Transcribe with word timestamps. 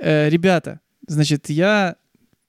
Э, 0.00 0.28
ребята, 0.28 0.80
значит, 1.06 1.50
я 1.50 1.96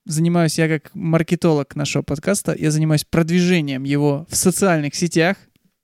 занимаюсь, 0.05 0.57
я 0.57 0.67
как 0.67 0.93
маркетолог 0.95 1.75
нашего 1.75 2.01
подкаста, 2.03 2.55
я 2.57 2.71
занимаюсь 2.71 3.05
продвижением 3.05 3.83
его 3.83 4.25
в 4.29 4.35
социальных 4.35 4.95
сетях 4.95 5.37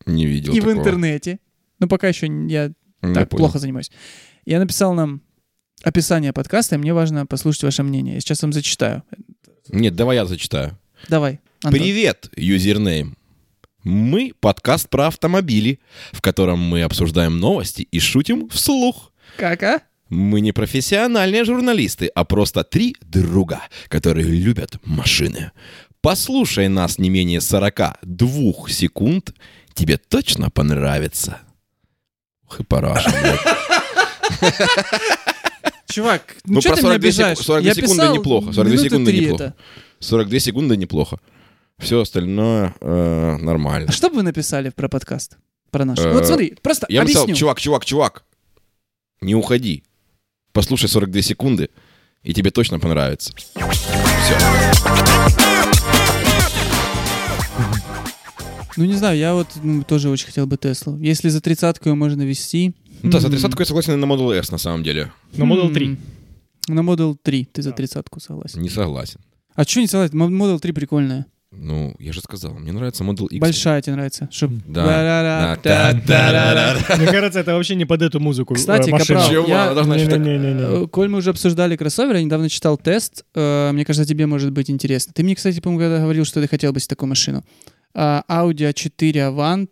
Не 0.05 0.25
видел 0.25 0.53
и 0.53 0.59
в 0.59 0.63
такого. 0.63 0.79
интернете. 0.79 1.39
Ну, 1.79 1.87
пока 1.87 2.07
еще 2.07 2.27
я 2.27 2.71
Не 3.01 3.13
так 3.13 3.29
понял. 3.29 3.43
плохо 3.43 3.59
занимаюсь. 3.59 3.91
Я 4.45 4.59
написал 4.59 4.93
нам 4.93 5.21
описание 5.83 6.33
подкаста, 6.33 6.75
и 6.75 6.77
мне 6.77 6.93
важно 6.93 7.25
послушать 7.25 7.63
ваше 7.63 7.83
мнение. 7.83 8.15
Я 8.15 8.19
сейчас 8.21 8.41
вам 8.41 8.53
зачитаю. 8.53 9.03
Нет, 9.69 9.95
давай 9.95 10.17
я 10.17 10.25
зачитаю. 10.25 10.77
Давай, 11.09 11.39
Антон. 11.63 11.79
Привет, 11.79 12.29
юзернейм. 12.35 13.17
Мы 13.83 14.33
подкаст 14.39 14.89
про 14.89 15.07
автомобили, 15.07 15.79
в 16.11 16.21
котором 16.21 16.59
мы 16.59 16.81
обсуждаем 16.81 17.39
новости 17.39 17.83
и 17.83 17.99
шутим 17.99 18.49
вслух. 18.49 19.11
Как, 19.37 19.61
а? 19.61 19.81
Мы 20.09 20.41
не 20.41 20.51
профессиональные 20.51 21.43
журналисты, 21.45 22.07
а 22.13 22.23
просто 22.25 22.63
три 22.63 22.95
друга, 23.01 23.61
которые 23.87 24.27
любят 24.27 24.77
машины. 24.85 25.51
Послушай 26.01 26.67
нас 26.67 26.99
не 26.99 27.09
менее 27.09 27.41
42 27.41 28.69
секунд, 28.69 29.33
тебе 29.73 29.97
точно 29.97 30.49
понравится. 30.51 31.39
Ух 32.47 32.59
и 32.59 32.63
параша. 32.63 33.11
Чувак, 35.87 36.35
ну, 36.45 36.55
Ну, 36.55 36.61
что 36.61 36.75
ты 36.75 36.81
меня 36.81 36.91
42 36.93 36.95
обижаешь? 36.95 37.37
секу- 37.37 37.45
42 37.45 37.67
Я 37.69 37.73
секунды 37.75 38.07
неплохо, 38.17 38.53
42 38.53 38.63
минуты 38.71 38.89
секунды 38.89 39.13
неплохо. 39.13 39.43
это. 39.43 39.53
42 39.99 40.39
секунды 40.39 40.77
неплохо. 40.77 41.19
Все 41.77 42.01
остальное 42.01 42.73
э, 42.81 43.37
нормально. 43.41 43.87
А 43.89 43.91
что 43.91 44.09
бы 44.09 44.17
вы 44.17 44.21
написали 44.23 44.69
про 44.69 44.87
подкаст? 44.89 45.37
Про 45.71 45.85
наш? 45.85 45.99
Э, 45.99 46.11
вот 46.11 46.25
смотри, 46.25 46.55
просто 46.61 46.85
Я 46.89 47.01
объясню. 47.01 47.21
сказал, 47.21 47.35
чувак, 47.35 47.59
чувак, 47.61 47.85
чувак, 47.85 48.25
не 49.21 49.35
уходи. 49.35 49.83
Послушай 50.55 50.87
42 50.87 51.21
секунды, 51.21 51.69
и 52.23 52.33
тебе 52.33 52.49
точно 52.49 52.79
понравится. 52.79 53.33
Все. 53.35 54.37
Ну, 58.77 58.85
не 58.85 58.93
знаю, 58.93 59.17
я 59.17 59.33
вот 59.33 59.49
ну, 59.61 59.83
тоже 59.83 60.09
очень 60.09 60.27
хотел 60.27 60.47
бы 60.47 60.55
Теслу. 60.55 60.97
Если 60.99 61.27
за 61.27 61.41
тридцатку 61.41 61.89
ее 61.89 61.95
можно 61.95 62.21
вести... 62.21 62.73
Ну 63.03 63.11
да, 63.11 63.19
за 63.19 63.29
тридцатку 63.29 63.61
я 63.63 63.65
согласен 63.65 63.99
на 63.99 64.05
Model 64.05 64.31
S 64.31 64.49
на 64.49 64.57
самом 64.57 64.81
деле. 64.83 65.11
На 65.33 65.43
Model 65.43 65.67
м, 65.67 65.73
3. 65.73 65.97
На 66.69 66.79
Model 66.79 67.17
3 67.21 67.49
ты 67.51 67.61
за 67.61 67.73
тридцатку 67.73 68.21
согласен. 68.21 68.61
Не 68.61 68.69
согласен. 68.69 69.19
А 69.55 69.65
что 69.65 69.81
не 69.81 69.87
согласен? 69.87 70.17
Model 70.21 70.59
3 70.59 70.71
прикольная. 70.71 71.25
Ну, 71.57 71.95
я 71.99 72.13
же 72.13 72.21
сказал, 72.21 72.53
мне 72.53 72.71
нравится 72.71 73.03
Model 73.03 73.27
X. 73.27 73.39
Большая 73.39 73.81
тебе 73.81 73.95
нравится. 73.95 74.27
Чтоб... 74.31 74.51
Да. 74.67 74.85
Мне 76.97 77.07
кажется, 77.07 77.39
это 77.39 77.53
вообще 77.55 77.75
не 77.75 77.85
под 77.85 78.01
эту 78.01 78.19
музыку. 78.19 78.53
э, 78.53 78.57
Кстати. 78.57 78.91
Капрал, 78.91 79.29
я-. 79.47 79.73
Э, 80.83 80.87
Коль 80.87 81.07
мы 81.09 81.19
уже 81.19 81.29
обсуждали 81.31 81.75
кроссовер, 81.75 82.15
я 82.15 82.23
недавно 82.23 82.49
читал 82.49 82.77
тест. 82.77 83.25
Э, 83.35 83.71
Мне 83.71 83.85
кажется, 83.85 84.07
тебе 84.07 84.25
может 84.25 84.51
быть 84.51 84.69
интересно. 84.69 85.13
Ты 85.13 85.23
мне, 85.23 85.35
кстати, 85.35 85.59
по-моему, 85.59 85.81
когда 85.83 85.99
говорил, 85.99 86.25
что 86.25 86.41
ты 86.41 86.47
хотел 86.47 86.73
бы 86.73 86.79
себе 86.79 86.89
такую 86.89 87.09
машину. 87.09 87.43
А, 87.93 88.23
Audi 88.27 88.69
A4 88.71 89.13
Avant 89.33 89.69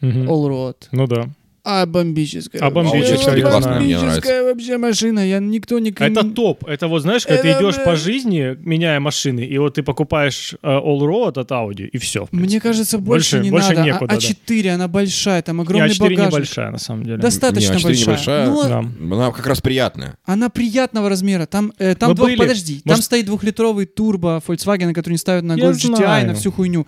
Мгм. 0.00 0.28
All-Road. 0.28 0.76
Ну 0.92 1.06
да. 1.06 1.28
А 1.68 1.84
бомбическая. 1.84 2.62
А 2.62 2.70
бомбическая, 2.70 3.34
я 3.36 3.42
классная, 3.42 3.80
мне 3.80 3.98
бомбическая 3.98 4.44
вообще 4.44 4.78
машина. 4.78 5.18
Я 5.28 5.40
никто 5.40 5.80
не... 5.80 5.90
Это 5.90 6.22
топ. 6.22 6.64
Это 6.68 6.86
вот, 6.86 7.00
знаешь, 7.02 7.26
когда 7.26 7.42
ты 7.42 7.48
Это, 7.48 7.60
идешь 7.60 7.74
бля. 7.74 7.84
по 7.84 7.96
жизни, 7.96 8.56
меняя 8.60 9.00
машины, 9.00 9.40
и 9.40 9.58
вот 9.58 9.74
ты 9.74 9.82
покупаешь 9.82 10.54
э, 10.62 10.66
All 10.68 11.00
Road 11.00 11.40
от 11.40 11.50
Audi, 11.50 11.88
и 11.88 11.98
все. 11.98 12.28
Мне 12.30 12.60
кажется, 12.60 12.98
больше, 12.98 13.38
Больше- 13.38 13.44
не 13.44 13.50
больше 13.50 13.70
надо. 13.70 13.82
некуда, 13.82 14.14
а, 14.14 14.16
да. 14.16 14.26
А4, 14.26 14.68
она 14.68 14.86
большая, 14.86 15.42
там 15.42 15.60
огромный 15.60 15.88
А4 15.88 15.98
багажник. 15.98 16.26
небольшая, 16.28 16.70
на 16.70 16.78
самом 16.78 17.02
деле. 17.02 17.16
Достаточно 17.18 17.72
Не, 17.72 17.78
А4 17.80 17.82
большая. 17.82 18.06
небольшая. 18.06 18.46
Ну, 18.46 18.62
Да. 18.62 19.16
Она 19.16 19.32
как 19.32 19.46
раз 19.48 19.60
приятная. 19.60 20.16
Она 20.24 20.48
приятного 20.50 21.08
размера. 21.08 21.46
Там, 21.46 21.72
э, 21.78 21.96
там 21.96 22.10
Мы 22.10 22.14
двух- 22.14 22.28
были. 22.28 22.36
подожди, 22.38 22.74
там 22.84 22.92
Может- 22.92 23.04
стоит 23.06 23.26
двухлитровый 23.26 23.86
турбо 23.86 24.40
Volkswagen, 24.46 24.92
который 24.92 25.14
не 25.14 25.18
ставят 25.18 25.42
на 25.42 25.54
Golf 25.56 25.72
GTI, 25.72 25.96
знаю. 25.96 26.26
на 26.28 26.34
всю 26.34 26.52
хуйню. 26.52 26.86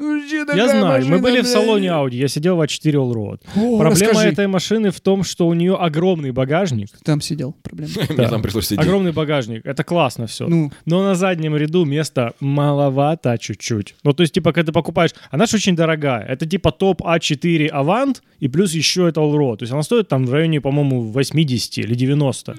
Я 0.00 0.68
знаю, 0.68 1.06
мы 1.06 1.18
были 1.18 1.40
в 1.42 1.46
салоне 1.46 1.88
Audi, 1.88 2.14
я 2.14 2.28
сидел 2.28 2.56
в 2.56 2.60
А4 2.60 2.92
All 2.92 3.12
Road. 3.12 3.40
О, 3.54 3.78
Проблема 3.78 3.90
расскажи. 3.90 4.28
этой 4.28 4.46
машины 4.46 4.90
в 4.90 5.00
том, 5.00 5.22
что 5.24 5.46
у 5.46 5.54
нее 5.54 5.76
огромный 5.76 6.30
багажник. 6.30 6.88
Там 7.04 7.20
сидел, 7.20 7.54
проблема. 7.62 7.92
Мне 8.08 8.28
там 8.28 8.42
пришлось 8.42 8.66
сидеть. 8.66 8.80
Огромный 8.84 9.12
багажник. 9.12 9.66
Это 9.66 9.84
классно 9.84 10.26
все. 10.26 10.46
Ну, 10.48 10.72
Но 10.86 11.02
на 11.02 11.14
заднем 11.14 11.56
ряду 11.56 11.84
места 11.84 12.32
маловато 12.40 13.36
чуть-чуть. 13.38 13.94
Ну, 14.02 14.12
то 14.12 14.22
есть, 14.22 14.34
типа, 14.34 14.52
когда 14.52 14.68
ты 14.68 14.72
покупаешь... 14.72 15.10
Она 15.30 15.46
же 15.46 15.56
очень 15.56 15.76
дорогая. 15.76 16.24
Это 16.24 16.46
типа 16.46 16.72
топ 16.72 17.02
А4 17.02 17.70
Avant, 17.70 18.16
и 18.38 18.48
плюс 18.48 18.72
еще 18.72 19.08
это 19.08 19.20
Allroad. 19.20 19.58
То 19.58 19.62
есть 19.64 19.72
она 19.72 19.82
стоит 19.82 20.08
там 20.08 20.26
в 20.26 20.32
районе, 20.32 20.60
по-моему, 20.60 21.02
80 21.02 21.78
или 21.78 21.94
90. 21.94 22.54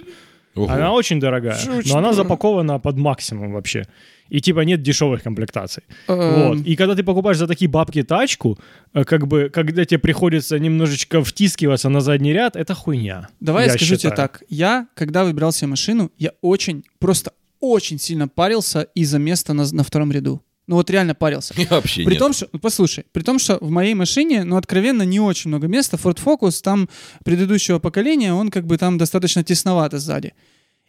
Ого. 0.55 0.69
Она 0.69 0.93
очень 0.93 1.19
дорогая. 1.19 1.55
Очень 1.55 1.91
но 1.91 1.97
она 1.97 2.13
запакована 2.13 2.79
под 2.79 2.97
максимум 2.97 3.53
вообще. 3.53 3.85
И 4.29 4.39
типа 4.39 4.61
нет 4.61 4.81
дешевых 4.81 5.23
комплектаций. 5.23 5.83
эм, 6.07 6.49
Вот. 6.49 6.57
И 6.65 6.75
когда 6.75 6.95
ты 6.95 7.03
покупаешь 7.03 7.37
за 7.37 7.47
такие 7.47 7.69
бабки 7.69 8.03
тачку, 8.03 8.57
э, 8.93 9.03
как 9.03 9.27
бы, 9.27 9.49
когда 9.49 9.85
тебе 9.85 9.99
приходится 9.99 10.59
немножечко 10.59 11.21
втискиваться 11.23 11.89
на 11.89 12.01
задний 12.01 12.33
ряд, 12.33 12.55
это 12.55 12.73
хуйня. 12.73 13.27
Давай 13.39 13.65
я, 13.65 13.71
я 13.71 13.77
скажу 13.77 13.95
считаю. 13.95 13.99
тебе 13.99 14.15
так. 14.15 14.43
Я, 14.49 14.87
когда 14.93 15.23
выбирал 15.23 15.51
себе 15.51 15.67
машину, 15.67 16.11
я 16.17 16.31
очень, 16.41 16.83
просто 16.99 17.31
очень 17.59 17.99
сильно 17.99 18.27
парился 18.27 18.87
из-за 18.95 19.19
места 19.19 19.53
на, 19.53 19.65
на 19.71 19.83
втором 19.83 20.11
ряду. 20.11 20.41
Ну 20.71 20.77
вот 20.77 20.89
реально 20.89 21.13
парился. 21.13 21.53
Я 21.57 21.67
вообще 21.69 22.05
При 22.05 22.11
нет. 22.13 22.19
том, 22.19 22.31
что, 22.31 22.47
ну, 22.53 22.57
послушай, 22.59 23.03
при 23.11 23.23
том, 23.23 23.39
что 23.39 23.57
в 23.59 23.69
моей 23.69 23.93
машине, 23.93 24.45
ну, 24.45 24.55
откровенно, 24.55 25.03
не 25.03 25.19
очень 25.19 25.49
много 25.49 25.67
места. 25.67 25.97
Ford 25.97 26.17
Focus 26.23 26.61
там 26.63 26.87
предыдущего 27.25 27.79
поколения, 27.79 28.33
он 28.33 28.49
как 28.49 28.65
бы 28.65 28.77
там 28.77 28.97
достаточно 28.97 29.43
тесновато 29.43 29.99
сзади. 29.99 30.33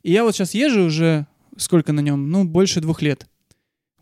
И 0.04 0.12
я 0.12 0.22
вот 0.22 0.36
сейчас 0.36 0.54
езжу 0.54 0.84
уже, 0.84 1.26
сколько 1.56 1.92
на 1.92 1.98
нем? 1.98 2.30
Ну, 2.30 2.44
больше 2.44 2.80
двух 2.80 3.02
лет. 3.02 3.26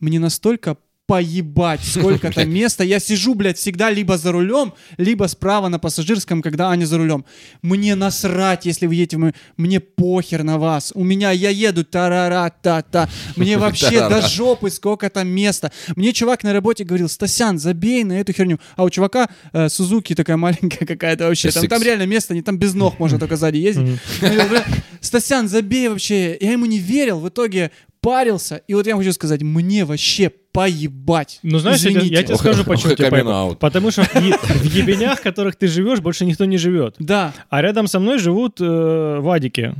Мне 0.00 0.18
настолько 0.20 0.76
поебать, 1.10 1.80
сколько 1.82 2.30
там 2.30 2.48
места. 2.50 2.84
Я 2.84 3.00
сижу, 3.00 3.34
блядь, 3.34 3.58
всегда 3.58 3.90
либо 3.90 4.16
за 4.16 4.30
рулем, 4.30 4.74
либо 4.96 5.26
справа 5.26 5.66
на 5.68 5.80
пассажирском, 5.80 6.40
когда 6.40 6.70
Аня 6.70 6.84
за 6.86 6.98
рулем. 6.98 7.24
Мне 7.62 7.96
насрать, 7.96 8.64
если 8.64 8.86
вы 8.86 8.94
едете, 8.94 9.16
мы- 9.16 9.34
мне 9.56 9.80
похер 9.80 10.44
на 10.44 10.56
вас. 10.56 10.92
У 10.94 11.02
меня, 11.02 11.32
я 11.32 11.50
еду, 11.50 11.84
тарара-та-та. 11.84 13.08
Мне 13.34 13.58
вообще 13.58 14.08
до 14.08 14.22
жопы 14.22 14.70
сколько 14.70 15.10
там 15.10 15.26
места. 15.26 15.72
Мне 15.96 16.12
чувак 16.12 16.44
на 16.44 16.52
работе 16.52 16.84
говорил, 16.84 17.08
Стасян, 17.08 17.58
забей 17.58 18.04
на 18.04 18.20
эту 18.20 18.32
херню. 18.32 18.60
А 18.76 18.84
у 18.84 18.90
чувака 18.90 19.28
э, 19.52 19.68
Сузуки 19.68 20.14
такая 20.14 20.36
маленькая 20.36 20.86
какая-то 20.86 21.26
вообще. 21.26 21.50
Там, 21.50 21.82
реально 21.82 22.06
место, 22.06 22.34
не 22.34 22.42
там 22.42 22.56
без 22.56 22.74
ног 22.74 23.00
можно 23.00 23.18
только 23.18 23.34
сзади 23.34 23.56
ездить. 23.56 23.84
Мгм. 23.84 23.98
Я 24.22 24.28
говорю, 24.30 24.48
«Бля, 24.48 24.64
Стасян, 25.00 25.48
забей 25.48 25.88
вообще. 25.88 26.38
Я 26.40 26.52
ему 26.52 26.66
не 26.66 26.78
верил, 26.78 27.18
в 27.18 27.28
итоге 27.28 27.72
парился. 28.00 28.62
И 28.68 28.74
вот 28.74 28.86
я 28.86 28.96
хочу 28.96 29.12
сказать, 29.12 29.42
мне 29.42 29.84
вообще 29.84 30.30
поебать. 30.52 31.38
Ну, 31.42 31.58
знаешь, 31.58 31.80
я, 31.80 31.90
тебе- 31.90 32.00
Извините. 32.00 32.14
я 32.16 32.22
тебе 32.22 32.34
Ох, 32.34 32.40
скажу, 32.40 32.64
почему 32.64 32.94
тебе 32.94 33.10
поебать. 33.10 33.58
Потому 33.58 33.90
что 33.90 34.02
в, 34.02 34.64
ебенях, 34.64 35.18
в 35.20 35.22
которых 35.22 35.56
ты 35.56 35.66
живешь, 35.68 36.00
больше 36.00 36.24
никто 36.24 36.44
не 36.44 36.56
живет. 36.58 36.94
Да. 36.98 37.32
А 37.50 37.62
рядом 37.62 37.86
со 37.86 37.98
мной 38.00 38.18
живут 38.18 38.60
э, 38.60 39.18
вадики. 39.20 39.74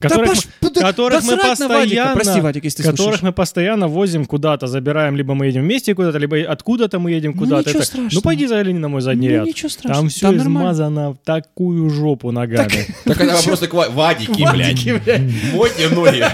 Да 0.00 0.08
Которых, 0.10 0.30
мы, 0.62 0.70
да- 0.70 0.80
которых 0.80 1.20
да 1.22 1.26
мы 1.26 1.36
Вадика. 1.36 1.48
постоянно, 1.48 2.14
Прости, 2.14 2.40
Вадик, 2.40 2.62
если 2.64 2.76
ты 2.76 2.82
которых 2.84 3.02
слушаешь. 3.02 3.22
мы 3.22 3.32
постоянно 3.32 3.88
возим 3.88 4.26
куда-то, 4.26 4.68
забираем, 4.68 5.16
либо 5.16 5.34
мы 5.34 5.46
едем 5.46 5.62
вместе 5.62 5.92
куда-то, 5.92 6.18
либо 6.18 6.36
откуда-то 6.38 7.00
мы 7.00 7.10
едем 7.10 7.32
Ну, 7.34 7.38
куда-то. 7.38 7.68
ничего 7.70 7.80
Это- 7.80 7.86
страшного. 7.86 8.10
ну 8.14 8.20
пойди 8.22 8.46
загляни 8.46 8.78
на 8.78 8.88
мой 8.88 9.00
задний 9.00 9.26
Ну, 9.28 9.34
ряд. 9.34 9.46
ничего 9.46 9.68
страшного. 9.68 10.00
Там 10.02 10.08
все 10.08 10.20
Там 10.20 10.36
нормально. 10.36 10.58
измазано 10.60 11.10
в 11.14 11.16
такую 11.24 11.90
жопу 11.90 12.30
ногами. 12.30 12.70
Так 13.06 13.20
это 13.20 13.34
вопрос 13.34 13.58
к 13.58 13.74
Ва- 13.74 13.88
Вадики, 13.90 14.40
Вадики, 14.42 14.90
блядь. 14.90 15.04
блядь. 15.04 15.52
Мойте 15.52 15.88
ноги. 15.88 16.24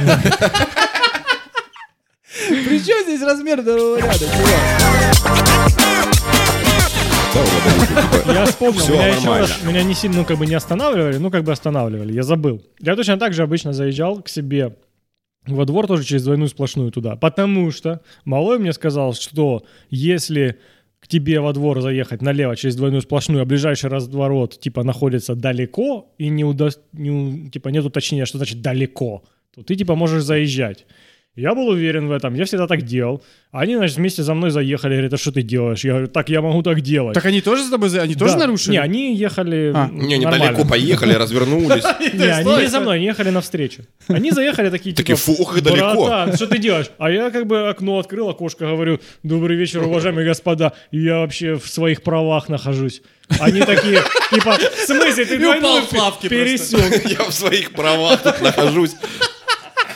При 2.49 2.79
чем 2.85 3.05
здесь 3.05 3.23
размер 3.23 3.63
второго 3.63 3.97
ряда, 3.99 4.19
чувак? 4.19 5.75
Я 8.27 8.47
вспомнил, 8.47 8.81
Всё 8.81 8.95
меня 8.95 9.07
еще 9.09 9.21
нормально. 9.21 9.47
раз, 9.47 9.63
меня 9.65 9.83
не 9.83 9.95
сильно, 9.95 10.17
ну, 10.19 10.25
как 10.25 10.39
бы 10.39 10.47
не 10.47 10.55
останавливали, 10.55 11.17
ну, 11.19 11.31
как 11.31 11.45
бы 11.45 11.53
останавливали, 11.53 12.13
я 12.13 12.23
забыл. 12.23 12.63
Я 12.81 12.97
точно 12.97 13.17
так 13.19 13.33
же 13.35 13.43
обычно 13.43 13.73
заезжал 13.73 14.23
к 14.23 14.29
себе 14.29 14.77
во 15.47 15.65
двор 15.67 15.87
тоже 15.87 16.05
через 16.05 16.25
двойную 16.25 16.49
сплошную 16.49 16.91
туда, 16.91 17.17
потому 17.17 17.71
что 17.71 18.01
малой 18.25 18.59
мне 18.59 18.73
сказал, 18.73 19.13
что 19.15 19.65
если 19.91 20.59
к 21.01 21.07
тебе 21.09 21.41
во 21.41 21.53
двор 21.53 21.83
заехать 21.83 22.23
налево 22.23 22.57
через 22.57 22.77
двойную 22.77 23.03
сплошную, 23.03 23.43
а 23.43 23.45
ближайший 23.45 23.91
разворот, 23.91 24.59
типа, 24.59 24.83
находится 24.85 25.35
далеко, 25.35 26.13
и 26.19 26.29
не, 26.29 26.45
уда- 26.45 26.71
не 26.93 27.51
типа, 27.51 27.69
нет 27.69 27.85
уточнения, 27.85 28.25
что 28.25 28.39
значит 28.39 28.63
далеко, 28.63 29.23
то 29.55 29.63
ты, 29.63 29.77
типа, 29.77 29.95
можешь 29.97 30.23
заезжать. 30.23 30.87
Я 31.37 31.53
был 31.57 31.67
уверен 31.69 32.07
в 32.07 32.13
этом, 32.13 32.35
я 32.35 32.45
всегда 32.45 32.69
так 32.69 32.83
делал. 32.83 33.21
Они, 33.51 33.75
значит, 33.75 33.97
вместе 33.97 34.23
за 34.23 34.35
мной 34.35 34.51
заехали, 34.51 34.93
говорят, 34.93 35.15
а 35.15 35.17
что 35.17 35.33
ты 35.33 35.43
делаешь? 35.43 35.83
Я 35.85 35.91
говорю, 35.93 36.07
так 36.07 36.29
я 36.29 36.41
могу 36.41 36.63
так 36.63 36.81
делать. 36.81 37.15
Так 37.15 37.25
они 37.27 37.41
тоже 37.41 37.65
с 37.65 37.71
тобой, 37.71 37.89
за- 37.89 38.03
они 38.03 38.15
тоже 38.15 38.35
Да. 38.35 38.41
нарушили? 38.41 38.73
Не, 38.73 38.79
они 38.79 39.17
ехали 39.17 39.73
А. 39.75 39.89
Не, 39.91 40.19
нормально. 40.19 40.45
недалеко 40.45 40.65
поехали, 40.69 41.13
развернулись. 41.19 41.83
Не, 42.13 42.25
они 42.33 42.63
не 42.63 42.67
за 42.69 42.79
мной, 42.81 42.97
они 42.97 43.07
ехали 43.07 43.31
навстречу. 43.31 43.83
Они 44.07 44.31
заехали 44.31 44.71
такие, 44.71 44.95
Такие, 44.95 45.17
типа, 45.17 45.33
фу, 45.37 45.43
ох 45.43 45.59
и 45.59 45.61
далеко. 45.61 46.07
«Братан, 46.07 46.37
что 46.37 46.47
ты 46.47 46.59
делаешь? 46.59 46.87
А 46.99 47.11
я 47.11 47.31
как 47.31 47.47
бы 47.47 47.69
окно 47.69 47.99
открыл, 47.99 48.29
окошко, 48.29 48.67
говорю, 48.67 49.01
добрый 49.25 49.57
вечер, 49.57 49.83
уважаемые 49.83 50.25
господа, 50.27 50.73
я 50.93 51.19
вообще 51.19 51.55
в 51.55 51.67
своих 51.67 52.03
правах 52.03 52.49
нахожусь. 52.49 53.03
Они 53.41 53.61
такие, 53.61 54.01
типа, 54.31 54.57
в 54.57 54.87
смысле, 54.87 55.25
ты 55.25 55.39
двойную 55.39 55.83
пересек? 56.29 57.07
Я 57.19 57.25
в 57.25 57.33
своих 57.33 57.73
правах 57.73 58.23
тут 58.23 58.41
нахожусь. 58.43 58.93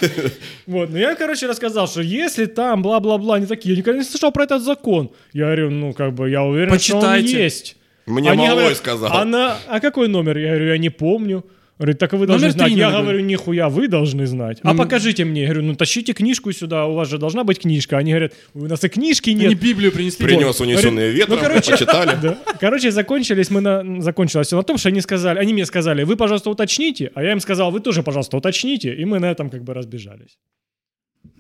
Вот, 0.67 0.91
ну 0.91 0.97
я, 0.99 1.15
короче, 1.15 1.47
рассказал, 1.47 1.87
что 1.89 2.03
если 2.03 2.47
там 2.47 2.83
бла-бла-бла, 2.83 3.37
они 3.37 3.47
такие, 3.47 3.75
я 3.75 3.79
никогда 3.79 3.99
не 3.99 4.05
слышал 4.05 4.31
про 4.33 4.45
этот 4.45 4.62
закон. 4.62 5.11
Я 5.33 5.47
говорю, 5.47 5.71
ну, 5.71 5.93
как 5.93 6.12
бы, 6.15 6.29
я 6.31 6.43
уверен, 6.43 6.79
что 6.79 6.97
он 6.97 7.03
Почитайте. 7.03 7.43
есть. 7.43 7.77
Мне 8.06 8.31
Они 8.31 8.43
малой 8.43 8.55
говорят, 8.61 8.79
сказал. 8.79 9.11
А, 9.12 9.25
на- 9.25 9.56
а 9.69 9.81
какой 9.81 10.09
номер? 10.09 10.39
Я 10.39 10.49
говорю, 10.50 10.69
я 10.69 10.79
не 10.79 10.89
помню. 10.91 11.45
Говорит, 11.79 11.99
так 11.99 12.13
вы 12.13 12.27
должны 12.27 12.49
Номер 12.49 12.59
знать. 12.59 12.73
Я 12.73 12.91
говорю, 12.91 13.21
нихуя, 13.21 13.69
вы 13.69 13.87
должны 13.87 14.27
знать. 14.27 14.59
А 14.63 14.69
Номер- 14.69 14.85
покажите 14.85 15.25
мне. 15.25 15.43
Я 15.43 15.47
говорю, 15.49 15.63
ну 15.69 15.75
тащите 15.77 16.13
книжку 16.13 16.51
сюда, 16.53 16.87
у 16.87 16.95
вас 16.95 17.09
же 17.09 17.19
должна 17.19 17.45
быть 17.45 17.61
книжка. 17.61 17.97
Они 17.99 18.11
говорят, 18.11 18.33
у 18.55 18.67
нас 18.67 18.83
и 18.83 18.89
книжки 18.89 19.31
Они 19.31 19.47
нет. 19.47 19.61
Библию 19.61 19.93
принесли. 19.93 20.25
Принес 20.27 20.61
унесенные 20.61 21.13
ветром, 21.13 21.37
Ну, 21.37 21.43
короче, 21.43 21.73
почитали. 21.73 22.19
Да. 22.23 22.37
Короче, 22.59 22.91
закончились 22.91 23.51
мы 23.51 23.61
на... 23.61 24.03
закончилось 24.03 24.49
все 24.49 24.57
на 24.57 24.65
том, 24.65 24.77
что 24.77 24.89
они 24.89 25.01
сказали, 25.01 25.39
они 25.39 25.53
мне 25.53 25.65
сказали, 25.67 26.03
вы, 26.03 26.17
пожалуйста, 26.17 26.51
уточните, 26.51 27.13
а 27.15 27.23
я 27.23 27.31
им 27.31 27.39
сказал, 27.41 27.71
вы 27.71 27.79
тоже, 27.79 28.03
пожалуйста, 28.03 28.37
уточните, 28.37 28.93
и 28.95 29.05
мы 29.05 29.21
на 29.21 29.31
этом 29.31 29.49
как 29.49 29.63
бы 29.63 29.73
разбежались. 29.73 30.37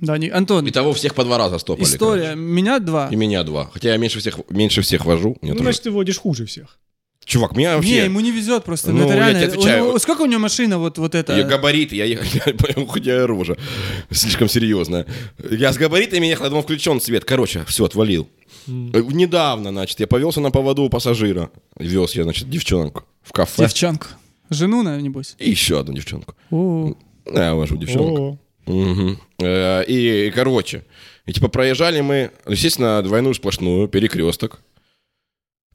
Да, 0.00 0.18
не- 0.18 0.28
Антон, 0.28 0.68
Итого 0.68 0.92
всех 0.92 1.14
по 1.16 1.24
два 1.24 1.38
раза 1.38 1.58
стопали. 1.58 1.84
история. 1.84 2.22
короче. 2.22 2.40
Меня 2.40 2.78
два. 2.78 3.08
И 3.10 3.16
меня 3.16 3.42
два. 3.42 3.68
Хотя 3.72 3.90
я 3.90 3.96
меньше 3.96 4.20
всех, 4.20 4.38
меньше 4.50 4.82
всех 4.82 5.04
вожу. 5.04 5.36
Ну, 5.42 5.48
тоже- 5.52 5.62
значит, 5.64 5.82
ты 5.82 5.90
водишь 5.90 6.18
хуже 6.18 6.46
всех. 6.46 6.78
Чувак, 7.28 7.54
меня 7.54 7.72
Не, 7.72 7.76
вообще... 7.76 8.04
ему 8.04 8.20
не 8.20 8.30
везет 8.30 8.64
просто. 8.64 8.90
Ну, 8.90 9.00
Ну, 9.00 9.04
это 9.04 9.12
я 9.12 9.18
реально. 9.20 9.40
тебе 9.40 9.48
отвечаю. 9.52 9.82
у 9.84 9.88
него- 9.88 9.98
сколько 9.98 10.22
у 10.22 10.26
него 10.26 10.40
машина 10.40 10.78
вот, 10.78 10.96
вот 10.96 11.14
это? 11.14 11.36
Я 11.36 11.44
габариты, 11.44 11.94
я 11.94 12.06
ехал, 12.06 12.24
я 12.46 12.54
понял, 12.54 12.86
хоть 12.86 13.04
я 13.04 13.22
оружие. 13.24 13.58
Слишком 14.10 14.48
серьезно. 14.48 15.04
Я 15.50 15.74
с 15.74 15.76
габаритами 15.76 16.24
ехал, 16.26 16.44
я 16.44 16.48
думал, 16.50 16.62
включен 16.62 17.02
свет. 17.02 17.26
Короче, 17.26 17.66
все, 17.66 17.84
отвалил. 17.84 18.30
Э, 18.66 19.02
Недавно, 19.10 19.70
значит, 19.72 20.00
я 20.00 20.06
повелся 20.06 20.40
на 20.40 20.50
поводу 20.50 20.84
у 20.84 20.88
пассажира. 20.88 21.50
Вез 21.78 22.14
я, 22.14 22.22
значит, 22.22 22.48
девчонку 22.48 23.04
в 23.22 23.32
кафе. 23.32 23.64
Девчонку. 23.64 24.06
Жену, 24.48 24.82
наверное, 24.82 25.04
небось. 25.04 25.34
И 25.38 25.50
еще 25.50 25.80
одну 25.80 25.92
девчонку. 25.92 26.34
О, 26.50 26.94
Я 27.30 27.54
вожу 27.54 27.76
девчонку. 27.76 28.38
Э, 29.40 29.84
И, 29.86 30.30
короче, 30.34 30.84
и 31.26 31.32
типа 31.34 31.48
проезжали 31.48 32.00
мы, 32.00 32.30
естественно, 32.48 33.02
двойную 33.02 33.34
сплошную, 33.34 33.86
перекресток. 33.88 34.60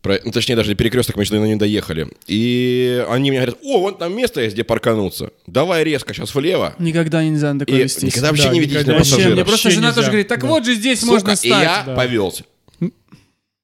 Про- 0.03 0.19
ну, 0.23 0.31
точнее, 0.31 0.55
даже 0.55 0.69
не 0.69 0.75
перекресток, 0.75 1.15
мы 1.15 1.23
еще 1.23 1.33
него 1.33 1.45
не 1.47 1.55
доехали. 1.55 2.07
И 2.27 3.03
они 3.09 3.31
мне 3.31 3.39
говорят, 3.39 3.57
о, 3.63 3.79
вон 3.79 3.97
там 3.97 4.15
место 4.15 4.41
есть, 4.41 4.53
где 4.53 4.63
паркануться. 4.63 5.31
Давай 5.47 5.83
резко 5.83 6.13
сейчас 6.13 6.35
влево. 6.35 6.75
Никогда 6.77 7.23
нельзя 7.23 7.53
на 7.53 7.59
такое 7.61 7.79
И 7.79 7.83
вестись. 7.83 8.03
никогда 8.03 8.29
вообще 8.29 8.43
Да, 8.43 8.49
не 8.53 8.59
никогда 8.59 8.91
на 8.91 8.97
вообще. 8.97 9.11
Вообще, 9.11 9.15
мне 9.15 9.23
пассажиров. 9.23 9.47
просто 9.47 9.67
Вообще 9.67 9.75
жена 9.75 9.87
нельзя. 9.87 9.95
тоже 9.95 10.07
говорит, 10.09 10.27
так 10.27 10.41
Да. 10.41 10.47
вот 10.47 10.65
же 10.65 10.75
здесь 10.75 10.99
Сука, 10.99 11.11
можно 11.13 11.31
и 11.31 11.35
стать. 11.37 11.49
я 11.63 11.83
да. 11.87 11.95
повелся. 11.95 12.43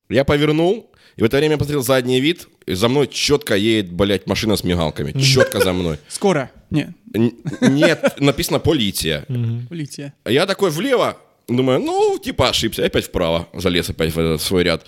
Я 0.10 0.24
повернул, 0.24 0.90
и 1.18 1.22
в 1.22 1.26
это 1.26 1.38
время 1.38 1.54
я 1.54 1.58
посмотрел 1.58 1.84
задний 1.84 2.20
вид, 2.20 2.48
и 2.66 2.74
за 2.74 2.88
мной 2.90 3.08
четко 3.08 3.56
едет, 3.56 3.92
блядь, 3.92 4.26
машина 4.26 4.56
с 4.56 4.64
мигалками. 4.64 5.12
Четко 5.22 5.60
за 5.60 5.74
мной. 5.74 5.98
Скоро. 6.08 6.50
Не, 6.72 6.94
Н- 7.14 7.34
Нет, 7.62 8.16
написано 8.20 8.60
полиция. 8.60 9.26
полиция. 9.70 10.14
Я 10.26 10.46
такой 10.46 10.70
влево, 10.72 11.18
думаю, 11.48 11.80
ну, 11.80 12.18
типа 12.18 12.50
ошибся, 12.50 12.86
опять 12.86 13.06
вправо, 13.08 13.48
залез 13.54 13.90
опять 13.90 14.14
в 14.14 14.20
этот 14.20 14.42
свой 14.42 14.64
ряд. 14.64 14.86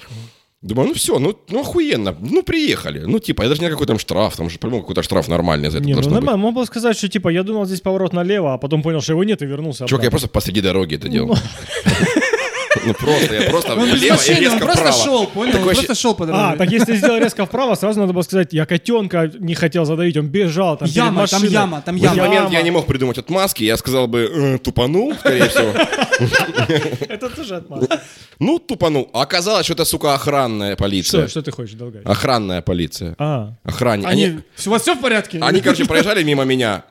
Думаю, 0.62 0.90
ну 0.90 0.94
все, 0.94 1.18
ну, 1.18 1.36
ну 1.50 1.62
охуенно, 1.62 2.16
ну 2.22 2.44
приехали. 2.44 3.00
Ну 3.00 3.18
типа, 3.18 3.42
я 3.44 3.50
даже 3.50 3.62
не 3.62 3.70
какой 3.70 3.88
там 3.88 3.98
штраф, 3.98 4.36
там 4.36 4.48
же, 4.48 4.60
по-моему, 4.60 4.82
какой-то 4.84 5.02
штраф 5.02 5.28
нормальный 5.28 5.72
за 5.72 5.78
это 5.78 5.86
Не, 5.88 5.94
ну 5.94 6.02
должно 6.02 6.12
быть. 6.12 6.20
нормально. 6.22 6.38
Мог 6.38 6.54
бы 6.56 6.66
сказать, 6.68 6.96
что 6.96 7.10
типа 7.10 7.30
я 7.30 7.42
думал 7.42 7.66
здесь 7.66 7.82
поворот 7.82 8.14
налево, 8.14 8.54
а 8.54 8.58
потом 8.60 8.84
понял, 8.84 9.02
что 9.02 9.14
его 9.14 9.24
нет 9.24 9.42
и 9.42 9.46
вернулся. 9.48 9.88
Чувак, 9.88 10.04
я 10.04 10.10
обратно. 10.10 10.10
просто 10.12 10.28
посреди 10.28 10.62
дороги 10.62 10.96
это 10.98 11.10
делал. 11.10 11.36
Ну 12.86 12.94
просто, 12.94 13.34
я 13.36 13.50
просто 13.50 13.74
Он 13.78 13.86
без 13.86 14.00
влево 14.00 14.06
и 14.06 14.18
машины, 14.18 14.36
он 14.38 14.42
резко 14.44 14.58
просто 14.60 14.80
вправо. 14.82 15.04
шел, 15.04 15.28
понял? 15.28 15.58
Он 15.58 15.64
просто 15.64 15.96
шел 15.96 16.16
по 16.16 16.26
дороге. 16.26 16.44
А, 16.46 16.58
так 16.58 16.72
если 16.72 16.96
сделал 16.96 17.20
резко 17.20 17.46
вправо, 17.46 17.76
сразу 17.76 18.00
надо 18.00 18.14
было 18.14 18.22
сказать, 18.24 18.54
я 18.54 18.66
котенка 18.66 19.32
не 19.40 19.54
хотел 19.56 19.86
задавить, 19.86 20.18
он 20.18 20.28
бежал 20.28 20.78
там 20.78 20.88
перед 20.88 20.96
Яма, 20.98 21.28
там 21.28 21.42
машиной. 21.42 21.54
яма, 21.54 21.82
там 21.86 21.98
В 21.98 22.04
этот 22.04 22.16
яма. 22.18 22.30
момент 22.30 22.52
я 22.52 22.62
не 22.62 22.72
мог 22.72 22.86
придумать 22.88 23.18
отмазки, 23.18 23.64
я 23.64 23.78
сказал 23.78 24.08
бы, 24.08 24.30
«Э, 24.34 24.58
тупанул, 24.58 25.14
скорее 25.16 25.48
всего. 25.50 25.72
Это 27.10 27.30
тоже 27.30 27.56
отмазка. 27.58 28.02
Ну, 28.40 28.60
тупанул. 28.60 29.10
А 29.14 29.22
оказалось, 29.22 29.66
что 29.66 29.74
это, 29.74 29.86
сука, 29.86 30.14
охранная 30.14 30.76
полиция. 30.76 31.22
Что, 31.28 31.30
что 31.30 31.42
ты 31.44 31.52
хочешь, 31.52 31.76
Долгай? 31.76 32.02
Охранная 32.04 32.62
полиция. 32.62 33.16
А, 33.18 33.54
Охранник. 33.64 34.08
Они... 34.08 34.26
Они, 34.26 34.40
У 34.66 34.70
вас 34.70 34.82
все 34.84 34.96
в 34.96 35.00
порядке? 35.02 35.40
они, 35.42 35.62
короче, 35.62 35.86
проезжали 35.86 36.24
мимо 36.24 36.44
меня. 36.44 36.84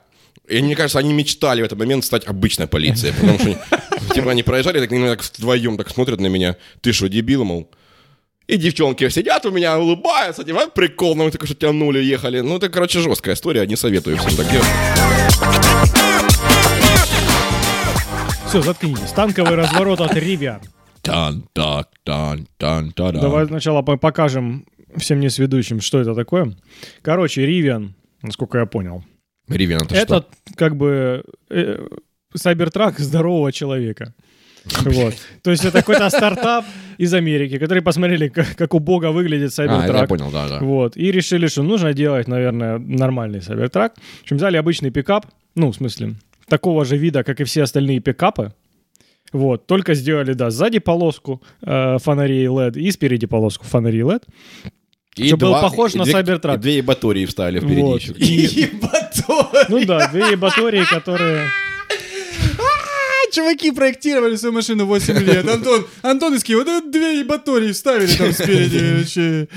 И 0.51 0.61
мне 0.63 0.75
кажется, 0.75 0.99
они 0.99 1.13
мечтали 1.13 1.63
в 1.63 1.65
этот 1.65 1.79
момент 1.79 2.05
стать 2.05 2.27
обычной 2.27 2.67
полицией. 2.67 3.15
Потому 3.15 3.39
что, 3.39 3.57
типа, 4.15 4.33
они 4.33 4.43
проезжали, 4.43 4.81
так, 4.81 4.91
так 4.91 5.23
вдвоем 5.39 5.77
так 5.77 5.91
смотрят 5.91 6.21
на 6.21 6.27
меня. 6.27 6.57
Ты 6.81 6.93
что, 6.93 7.09
дебил, 7.09 7.45
мол? 7.45 7.71
И 8.49 8.57
девчонки 8.57 9.09
сидят 9.11 9.47
у 9.47 9.53
меня, 9.53 9.79
улыбаются, 9.79 10.43
типа, 10.43 10.67
прикол, 10.75 11.15
мы 11.15 11.31
только 11.31 11.47
что 11.47 11.55
тянули, 11.55 12.01
ехали. 12.03 12.41
Ну, 12.41 12.57
это, 12.57 12.69
короче, 12.69 12.99
жесткая 12.99 13.37
история, 13.37 13.65
не 13.65 13.77
советую 13.77 14.17
всем 14.17 14.37
так 14.37 14.51
делать. 14.51 14.67
все, 18.49 18.61
заткнитесь. 18.61 19.13
Танковый 19.13 19.55
разворот 19.55 20.01
от 20.01 20.17
Ривиан. 20.17 20.61
Тан, 21.03 21.45
так, 21.53 21.91
тан, 22.03 22.49
тан, 22.57 22.91
та 22.91 23.13
Давай 23.13 23.47
сначала 23.47 23.83
по- 23.83 23.97
покажем 23.97 24.67
всем 24.97 25.21
несведущим, 25.21 25.81
что 25.81 26.01
это 26.01 26.17
такое. 26.17 26.57
Короче, 27.03 27.47
Ривиан, 27.47 27.95
насколько 28.23 28.59
я 28.59 28.67
понял, 28.67 29.05
Ривен, 29.51 29.77
это, 29.83 29.95
это 29.95 30.17
что? 30.19 30.27
как 30.57 30.77
бы 30.77 31.23
э, 31.51 31.87
сайбертрак 32.35 32.99
здорового 32.99 33.53
человека. 33.53 34.15
Вот. 34.85 35.15
То 35.43 35.51
есть 35.51 35.65
это 35.65 35.79
какой-то 35.79 36.09
стартап 36.11 36.65
из 36.99 37.15
Америки, 37.15 37.59
которые 37.59 37.83
посмотрели, 37.83 38.29
как, 38.29 38.57
как 38.57 38.75
у 38.75 38.79
бога 38.79 39.11
выглядит 39.11 39.45
А, 39.59 39.63
это 39.65 39.73
сайбертрак. 39.77 40.01
я 40.03 40.07
понял, 40.07 40.31
да, 40.31 40.49
да. 40.49 40.59
Вот. 40.61 40.97
И 40.97 41.11
решили, 41.13 41.47
что 41.49 41.63
нужно 41.63 41.95
делать, 41.95 42.29
наверное, 42.29 42.79
нормальный 42.79 43.41
сайбертрак. 43.41 43.95
В 43.97 44.23
общем, 44.23 44.37
взяли 44.37 44.59
обычный 44.59 44.91
пикап, 44.91 45.27
ну, 45.55 45.71
в 45.73 45.77
смысле, 45.77 46.15
такого 46.49 46.85
же 46.85 46.97
вида, 46.99 47.25
как 47.25 47.41
и 47.41 47.45
все 47.45 47.63
остальные 47.63 48.01
пикапы. 48.01 48.53
Вот, 49.33 49.67
только 49.67 49.95
сделали, 49.95 50.33
да, 50.35 50.51
сзади 50.51 50.79
полоску 50.81 51.41
э, 51.63 51.99
фонарей 51.99 52.47
LED 52.47 52.79
и 52.81 52.91
спереди 52.91 53.27
полоску 53.27 53.65
фонарей 53.65 54.01
LED. 54.03 54.23
И 55.17 55.29
Чтоб 55.29 55.41
был 55.41 55.49
два- 55.51 55.63
похож 55.63 55.95
и 55.95 55.99
на 55.99 56.05
две- 56.05 56.15
Cybertruck. 56.15 56.55
и 56.57 56.59
Две 56.59 56.83
батареи 56.83 57.25
вставили 57.25 57.61
впереди 57.61 57.81
Вот. 57.81 58.01
еще. 58.03 58.13
И- 58.13 58.71
Ебатой! 59.31 59.65
ну 59.69 59.85
да, 59.85 60.09
две 60.09 60.37
батареи, 60.37 60.85
которые... 60.85 61.49
А, 62.59 63.33
Чуваки 63.33 63.71
проектировали 63.71 64.37
свою 64.37 64.55
машину 64.55 64.87
8 64.87 65.19
лет. 65.19 65.49
Антон, 65.49 65.87
Антон 66.03 66.35
из 66.35 66.45
Киева, 66.45 66.61
вот 66.61 66.69
это 66.69 66.91
две 66.91 67.21
ебатории 67.21 67.73
вставили 67.73 68.15
там 68.15 68.33
спереди. 68.33 68.99
вообще. 68.99 69.49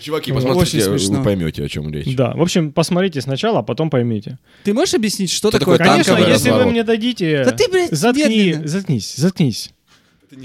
Чуваки, 0.00 0.32
посмотрите, 0.32 0.88
вы 0.88 1.24
поймете, 1.24 1.64
о 1.64 1.68
чем 1.68 1.92
речь. 1.92 2.14
Да, 2.14 2.32
в 2.34 2.42
общем, 2.42 2.72
посмотрите 2.72 3.20
сначала, 3.20 3.60
а 3.60 3.62
потом 3.62 3.90
поймите. 3.90 4.38
Ты 4.62 4.72
можешь 4.72 4.94
объяснить, 4.94 5.30
что 5.30 5.48
Что 5.48 5.58
такое 5.58 5.78
Конечно, 5.78 6.16
если 6.18 6.50
вы 6.50 6.66
мне 6.66 6.84
дадите... 6.84 7.42
Да 7.44 7.50
ты, 7.52 7.68
блядь, 7.68 7.90
Заткни, 7.90 8.54
заткнись, 8.64 9.16
заткнись. 9.16 9.70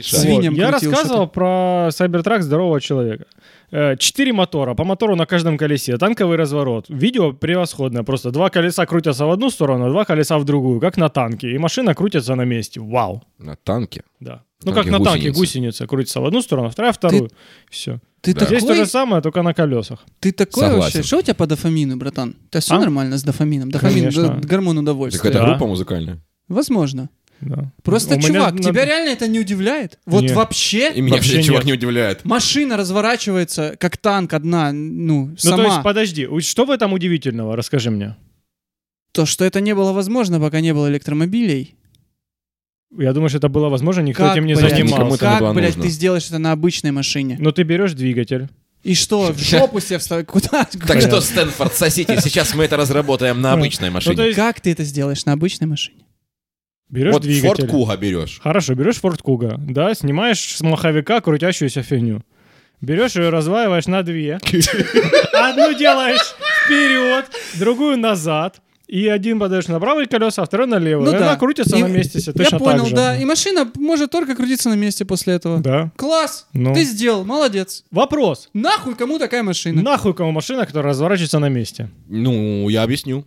Свиньям 0.04 0.54
я 0.54 0.70
крутил, 0.70 0.92
рассказывал 0.92 1.28
про 1.28 1.90
Cybertruck 1.92 2.42
здорового 2.42 2.80
человека. 2.80 3.26
Э, 3.72 3.96
Четыре 3.98 4.34
мотора, 4.34 4.74
по 4.74 4.84
мотору 4.84 5.16
на 5.16 5.26
каждом 5.26 5.58
колесе, 5.58 5.98
танковый 5.98 6.36
разворот. 6.38 6.86
Видео 6.90 7.32
превосходное, 7.34 8.04
просто 8.04 8.32
два 8.32 8.50
колеса 8.50 8.86
крутятся 8.86 9.26
в 9.26 9.32
одну 9.32 9.50
сторону, 9.50 9.90
два 9.90 10.04
колеса 10.06 10.38
в 10.38 10.44
другую, 10.44 10.80
как 10.82 10.98
на 10.98 11.08
танке, 11.10 11.52
и 11.52 11.58
машина 11.58 11.96
крутится 11.96 12.36
на 12.36 12.44
месте. 12.46 12.82
Вау. 12.82 13.24
На 13.40 13.56
танке? 13.56 14.04
Да. 14.20 14.44
Ну, 14.64 14.74
Танке 14.74 14.92
как 14.92 15.00
на 15.00 15.06
танке, 15.06 15.32
гусеница 15.32 15.88
крутится 15.88 16.20
в 16.22 16.26
одну 16.26 16.42
сторону, 16.42 16.70
вторая 16.70 16.92
вторую. 16.92 17.30
Все. 17.70 18.00
Ты 18.22 18.34
Да. 18.36 18.46
Здесь 18.46 18.60
то 18.62 18.68
такой, 18.68 18.84
же 18.84 18.86
самое, 18.86 19.22
только 19.24 19.42
на 19.42 19.54
колесах. 19.56 20.04
ты 20.20 20.32
такой 20.32 20.64
Согласен. 20.66 20.82
вообще. 21.00 21.04
Что 21.04 21.18
у 21.18 21.22
тебя 21.24 21.34
по 21.34 21.48
дофамину, 21.48 21.98
братан? 21.98 22.36
У 22.46 22.50
тебя 22.50 22.62
все 22.62 22.76
А? 22.76 22.80
нормально 22.80 23.18
с 23.18 23.24
дофамином? 23.24 23.72
Дофамин, 23.72 24.12
Конечно. 24.12 24.40
гормон 24.44 24.76
Это 24.76 24.82
удовольствия. 24.84 25.20
какая-то 25.24 25.40
Да. 25.40 25.50
группа 25.50 25.66
музыкальная? 25.66 26.20
Возможно. 26.48 27.10
Да. 27.42 27.72
Просто, 27.84 28.16
У 28.16 28.18
меня 28.20 28.28
чувак, 28.28 28.54
на- 28.54 28.60
тебя 28.62 28.86
реально 28.86 29.10
это 29.10 29.28
не 29.28 29.40
удивляет? 29.40 30.00
Вот 30.06 30.22
Нет. 30.24 30.32
вообще 30.34 30.92
И 30.94 31.02
меня 31.02 31.16
Вообще 31.16 31.42
нет. 31.44 31.64
не 31.66 31.74
удивляет. 31.74 32.24
машина 32.24 32.78
разворачивается, 32.78 33.76
как 33.80 33.98
танк 33.98 34.34
одна, 34.34 34.72
ну, 34.72 35.28
Ну, 35.28 35.38
сама. 35.38 35.58
то 35.58 35.64
есть, 35.64 35.84
подожди, 35.84 36.28
что 36.42 36.66
в 36.66 36.70
этом 36.72 36.94
удивительного? 36.94 37.56
Расскажи 37.56 37.90
мне. 37.92 38.16
То, 39.14 39.26
что 39.26 39.44
это 39.44 39.60
не 39.60 39.74
было 39.76 39.92
возможно, 39.92 40.40
пока 40.40 40.62
не 40.62 40.74
было 40.74 40.90
электромобилей. 40.90 41.76
Я 42.98 43.14
думаю, 43.14 43.30
что 43.30 43.38
это 43.40 43.50
было 43.50 43.70
возможно, 43.70 44.02
никто 44.02 44.24
Как, 44.24 44.34
этим 44.34 44.46
не 44.46 44.54
блядь, 44.54 44.74
Никому 44.74 44.90
занимался. 44.90 45.20
как, 45.20 45.40
было 45.40 45.54
блядь, 45.54 45.76
нужно. 45.78 45.84
ты 45.84 45.90
сделаешь 45.90 46.28
это 46.28 46.40
на 46.40 46.52
обычной 46.52 46.92
машине? 46.92 47.38
Но 47.40 47.52
ты 47.52 47.64
берешь 47.64 47.94
двигатель. 47.94 48.50
И 48.84 48.96
что, 48.96 49.32
в 49.32 49.38
жопу 49.40 49.80
себе 49.80 49.98
вставить? 50.00 50.28
Куда? 50.28 50.66
Так 50.88 51.02
что, 51.02 51.22
Стэнфорд, 51.22 51.74
сосите, 51.74 52.20
сейчас 52.22 52.54
мы 52.54 52.66
это 52.66 52.78
разработаем 52.78 53.40
на 53.42 53.54
обычной 53.54 53.88
Ну, 53.90 53.94
машине. 53.96 54.34
Как 54.34 54.60
ты 54.60 54.72
это 54.72 54.84
сделаешь 54.84 55.24
на 55.26 55.34
обычной 55.34 55.68
машине? 55.68 56.04
Берешь 56.92 57.14
Вот 57.14 57.24
двигатель. 57.24 57.48
Форд 57.48 57.70
Куга 57.72 57.98
берешь. 57.98 58.40
Хорошо, 58.44 58.76
берешь 58.76 58.98
Форд 58.98 59.22
Куга, 59.22 59.56
да, 59.58 59.94
снимаешь 59.96 60.40
с 60.56 60.62
маховика 60.62 61.22
крутящуюся 61.22 61.82
фигню. 61.82 62.22
Берешь 62.82 63.16
ее, 63.16 63.30
разваиваешь 63.30 63.86
на 63.88 64.04
две. 64.04 64.40
Одну 65.34 65.74
делаешь 65.74 66.36
вперед, 66.66 67.26
другую 67.60 67.98
назад. 67.98 68.62
И 68.88 69.08
один 69.08 69.40
подаешь 69.40 69.68
на 69.68 69.80
правое 69.80 70.06
колесо, 70.06 70.42
а 70.42 70.46
второй 70.46 70.68
на 70.68 70.78
левое. 70.78 71.06
Ну 71.06 71.16
и 71.16 71.20
да. 71.20 71.30
она 71.30 71.38
крутится 71.38 71.78
И- 71.78 71.82
на 71.82 71.88
месте 71.88 72.20
себе 72.20 72.34
Я 72.36 72.44
точно 72.44 72.60
понял, 72.60 72.80
так 72.80 72.88
же. 72.90 72.96
да. 72.96 73.18
И 73.18 73.24
машина 73.24 73.72
может 73.78 74.12
только 74.12 74.36
крутиться 74.36 74.68
на 74.68 74.74
месте 74.74 75.06
после 75.06 75.36
этого. 75.36 75.60
Да. 75.62 75.92
Класс! 75.96 76.48
Ну. 76.52 76.74
Ты 76.74 76.84
сделал, 76.84 77.24
молодец. 77.24 77.86
Вопрос. 77.90 78.50
Нахуй 78.54 78.96
кому 78.96 79.18
такая 79.18 79.44
машина? 79.44 79.82
Нахуй 79.82 80.14
кому 80.14 80.32
машина, 80.32 80.66
которая 80.66 80.90
разворачивается 80.92 81.40
на 81.40 81.48
месте? 81.48 81.90
Ну, 82.10 82.68
я 82.68 82.84
объясню. 82.84 83.24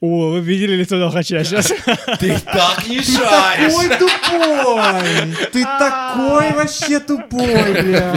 О, 0.00 0.30
вы 0.32 0.40
видели 0.40 0.74
лицо 0.76 0.98
Долхача 0.98 1.42
сейчас? 1.42 1.68
Ты 2.20 2.38
так 2.40 2.86
не 2.86 3.00
шаришь! 3.02 3.72
Ой, 3.74 3.88
тупой! 3.88 5.46
Ты 5.52 5.64
такой 5.78 6.52
вообще 6.52 7.00
тупой, 7.00 7.82
бля! 7.82 8.14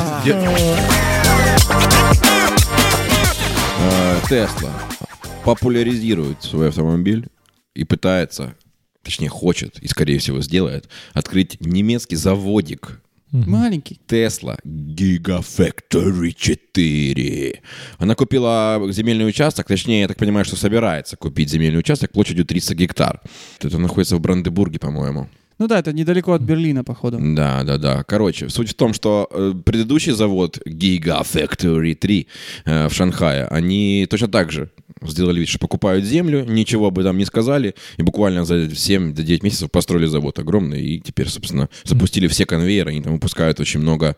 Э, 3.82 4.20
Тесла 4.28 4.74
популяризирует 5.46 6.44
свой 6.44 6.68
автомобиль 6.68 7.28
и 7.74 7.86
пытается, 7.86 8.56
точнее 9.02 9.30
хочет 9.30 9.80
и, 9.80 9.88
скорее 9.88 10.20
всего, 10.20 10.42
сделает, 10.42 10.90
открыть 11.14 11.62
немецкий 11.62 12.18
заводик 12.18 13.00
Маленький. 13.32 14.00
Tesla 14.08 14.58
Gigafactory 14.66 16.34
4. 16.36 17.62
Она 18.00 18.16
купила 18.16 18.82
земельный 18.90 19.28
участок, 19.28 19.68
точнее, 19.68 20.02
я 20.02 20.08
так 20.08 20.18
понимаю, 20.18 20.46
что 20.46 20.56
собирается 20.56 21.16
купить 21.16 21.50
земельный 21.50 21.80
участок 21.80 22.12
площадью 22.12 22.46
300 22.46 22.76
гектар. 22.76 23.22
Это 23.62 23.78
находится 23.78 24.16
в 24.16 24.22
Бранденбурге, 24.22 24.80
по-моему. 24.80 25.30
Ну 25.60 25.68
да, 25.68 25.80
это 25.80 25.92
недалеко 25.92 26.32
от 26.32 26.42
Берлина, 26.42 26.86
походу. 26.86 27.18
Да, 27.20 27.64
да, 27.64 27.78
да. 27.78 28.04
Короче, 28.04 28.48
суть 28.48 28.70
в 28.70 28.74
том, 28.76 28.94
что 28.94 29.28
э, 29.30 29.54
предыдущий 29.66 30.14
завод 30.14 30.58
Gigafactory 30.66 31.96
3 31.96 32.28
э, 32.66 32.88
в 32.88 32.94
Шанхае, 32.94 33.46
они 33.46 34.08
точно 34.10 34.30
так 34.30 34.52
же 34.52 34.72
сделали 35.02 35.40
вид, 35.40 35.48
что 35.50 35.60
покупают 35.60 36.06
землю, 36.06 36.44
ничего 36.46 36.88
об 36.88 37.00
этом 37.00 37.18
не 37.18 37.26
сказали, 37.26 37.76
и 37.98 38.02
буквально 38.04 38.46
за 38.46 38.66
7-9 38.66 39.40
месяцев 39.44 39.72
построили 39.72 40.06
завод 40.08 40.40
огромный, 40.40 40.82
и 40.82 41.00
теперь, 41.00 41.28
собственно, 41.30 41.70
запустили 41.84 42.28
все 42.28 42.46
конвейеры, 42.46 42.92
они 42.92 43.02
там 43.02 43.14
выпускают 43.14 43.60
очень 43.60 43.80
много, 43.80 44.16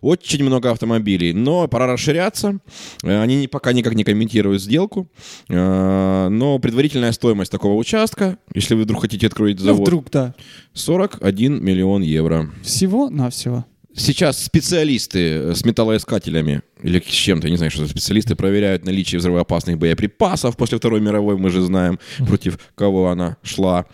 очень 0.00 0.44
много 0.44 0.70
автомобилей. 0.70 1.32
Но 1.32 1.68
пора 1.68 1.86
расширяться. 1.86 2.58
Э, 3.02 3.22
Они 3.22 3.42
ни- 3.42 3.46
пока 3.46 3.72
никак 3.72 3.94
не 3.94 4.04
комментируют 4.04 4.62
сделку, 4.62 5.08
Э, 5.48 6.28
но 6.28 6.58
предварительная 6.58 7.12
стоимость 7.12 7.50
такого 7.50 7.74
участка, 7.76 8.38
если 8.54 8.74
вы 8.74 8.82
вдруг 8.82 9.02
хотите 9.02 9.26
открыть 9.26 9.58
Ну, 9.58 9.64
завод, 9.64 9.80
вдруг, 9.88 10.10
да. 10.10 10.34
41 10.74 11.62
миллион 11.62 12.02
евро. 12.02 12.50
Всего-навсего. 12.62 13.64
Сейчас 13.94 14.42
специалисты 14.42 15.18
э, 15.18 15.54
с 15.54 15.64
металлоискателями 15.64 16.62
или 16.82 17.00
с 17.00 17.12
чем-то, 17.12 17.46
я 17.46 17.50
не 17.50 17.58
знаю, 17.58 17.70
что 17.70 17.86
специалисты, 17.86 18.34
проверяют 18.34 18.86
наличие 18.86 19.18
взрывоопасных 19.18 19.78
боеприпасов 19.78 20.56
после 20.56 20.78
Второй 20.78 21.00
мировой, 21.00 21.36
мы 21.36 21.50
же 21.50 21.60
знаем, 21.60 21.98
против 22.26 22.58
кого 22.74 23.10
она 23.10 23.36
шла. 23.42 23.84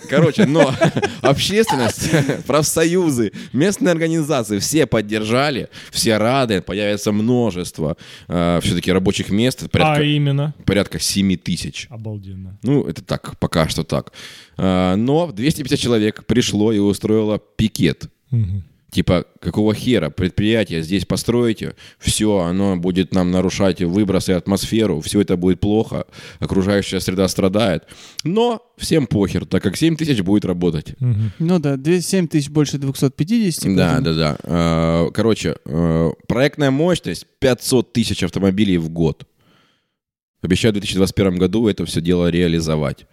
Короче, 0.08 0.46
но 0.46 0.74
общественность, 1.22 2.10
профсоюзы, 2.46 3.32
местные 3.52 3.92
организации 3.92 4.58
все 4.58 4.86
поддержали, 4.86 5.68
все 5.90 6.16
рады, 6.18 6.60
появится 6.60 7.12
множество 7.12 7.96
все-таки 8.26 8.92
рабочих 8.92 9.30
мест, 9.30 9.62
А 9.64 9.68
порядка, 9.68 10.02
именно? 10.02 10.54
порядка 10.64 10.98
7 10.98 11.36
тысяч. 11.36 11.86
Обалденно. 11.90 12.58
Ну, 12.62 12.84
это 12.86 13.02
так, 13.02 13.38
пока 13.38 13.68
что 13.68 13.84
так. 13.84 14.12
А, 14.56 14.96
Но 14.96 15.30
250 15.32 15.78
человек 15.78 16.24
пришло 16.26 16.72
и 16.72 16.78
устроило 16.78 17.38
пикет. 17.38 18.10
Мгм. 18.30 18.64
Типа, 18.90 19.26
какого 19.40 19.74
хера 19.74 20.10
предприятие 20.10 20.80
здесь 20.82 21.04
построите, 21.04 21.74
все, 21.98 22.38
оно 22.38 22.76
будет 22.76 23.12
нам 23.12 23.30
нарушать 23.32 23.82
выбросы 23.82 24.30
атмосферу, 24.30 25.00
все 25.00 25.20
это 25.20 25.36
будет 25.36 25.60
плохо, 25.60 26.06
окружающая 26.38 27.00
среда 27.00 27.26
страдает. 27.28 27.82
Но 28.22 28.62
всем 28.78 29.06
похер, 29.08 29.44
так 29.44 29.62
как 29.62 29.76
7 29.76 29.96
тысяч 29.96 30.20
будет 30.22 30.44
работать. 30.44 30.94
Мгм. 31.00 31.32
Ну 31.40 31.58
да, 31.58 31.76
7 32.00 32.28
тысяч 32.28 32.48
больше 32.48 32.78
250. 32.78 33.74
Да, 33.76 33.94
поэтому- 33.96 34.14
да, 34.16 34.36
да. 34.44 35.10
Короче, 35.12 35.56
э, 35.64 36.10
проектная 36.28 36.70
мощность 36.70 37.26
500 37.40 37.92
тысяч 37.92 38.22
автомобилей 38.22 38.78
в 38.78 38.88
год. 38.88 39.24
Обещают 40.42 40.76
в 40.76 40.80
2021 40.80 41.38
году 41.38 41.66
это 41.66 41.84
все 41.86 42.00
дело 42.00 42.30
реализовать. 42.30 43.06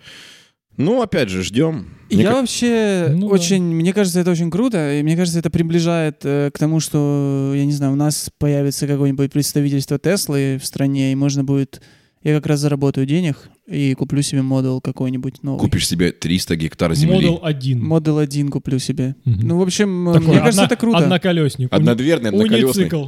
Ну, 0.78 1.02
опять 1.02 1.30
же, 1.30 1.44
ждем. 1.44 1.86
Мне 2.10 2.24
Я 2.24 2.30
ка- 2.32 2.36
вообще 2.36 3.08
Ну 3.12 3.28
да. 3.30 3.34
очень, 3.36 3.64
мне 3.64 3.94
кажется, 3.94 4.20
это 4.20 4.32
очень 4.32 4.50
круто, 4.52 4.94
и 5.00 5.04
мне 5.04 5.16
кажется, 5.16 5.40
это 5.40 5.50
приближает 5.50 6.18
э, 6.24 6.52
к 6.54 6.58
тому, 6.60 6.80
что, 6.80 7.54
я 7.56 7.66
не 7.66 7.72
знаю, 7.72 7.94
у 7.94 7.96
нас 7.96 8.30
появится 8.38 8.88
какое-нибудь 8.88 9.32
представительство 9.32 9.98
Теслы 10.00 10.60
в 10.62 10.66
стране, 10.66 11.12
и 11.12 11.16
можно 11.16 11.44
будет, 11.44 11.82
я 12.24 12.36
как 12.36 12.48
раз 12.48 12.60
заработаю 12.60 13.06
денег 13.08 13.50
и 13.68 13.94
куплю 13.96 14.22
себе 14.22 14.42
модел 14.42 14.82
какой-нибудь 14.82 15.42
новый. 15.44 15.60
Купишь 15.60 15.88
себе 15.88 16.12
300 16.12 16.56
гектар 16.56 16.94
земли. 16.94 17.28
Model 17.28 17.40
1. 17.42 17.80
Модел 17.84 18.18
1 18.20 18.50
куплю 18.50 18.78
себе. 18.80 19.16
Мгм. 19.26 19.48
Ну, 19.48 19.58
в 19.58 19.62
общем, 19.64 20.10
Такой 20.14 20.28
мне 20.28 20.38
кажется, 20.40 20.62
одна- 20.64 20.66
это 20.66 20.76
круто. 20.76 20.98
Одноколесник. 21.00 21.72
Однодверный, 21.72 22.30
одноколесный. 22.30 22.84
Уницикл. 22.84 23.06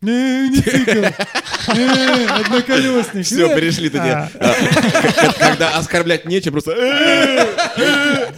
Не, 0.00 0.48
не. 0.50 1.14
Не, 1.74 2.26
Одноколесник. 2.30 3.24
Все, 3.26 3.48
Э, 3.50 3.54
перешли 3.56 3.88
такие. 3.88 4.12
А. 4.12 4.30
а, 4.40 5.32
Когда 5.38 5.76
оскорблять 5.76 6.24
нечем, 6.24 6.52
просто... 6.52 6.72
«Э!» 6.72 8.32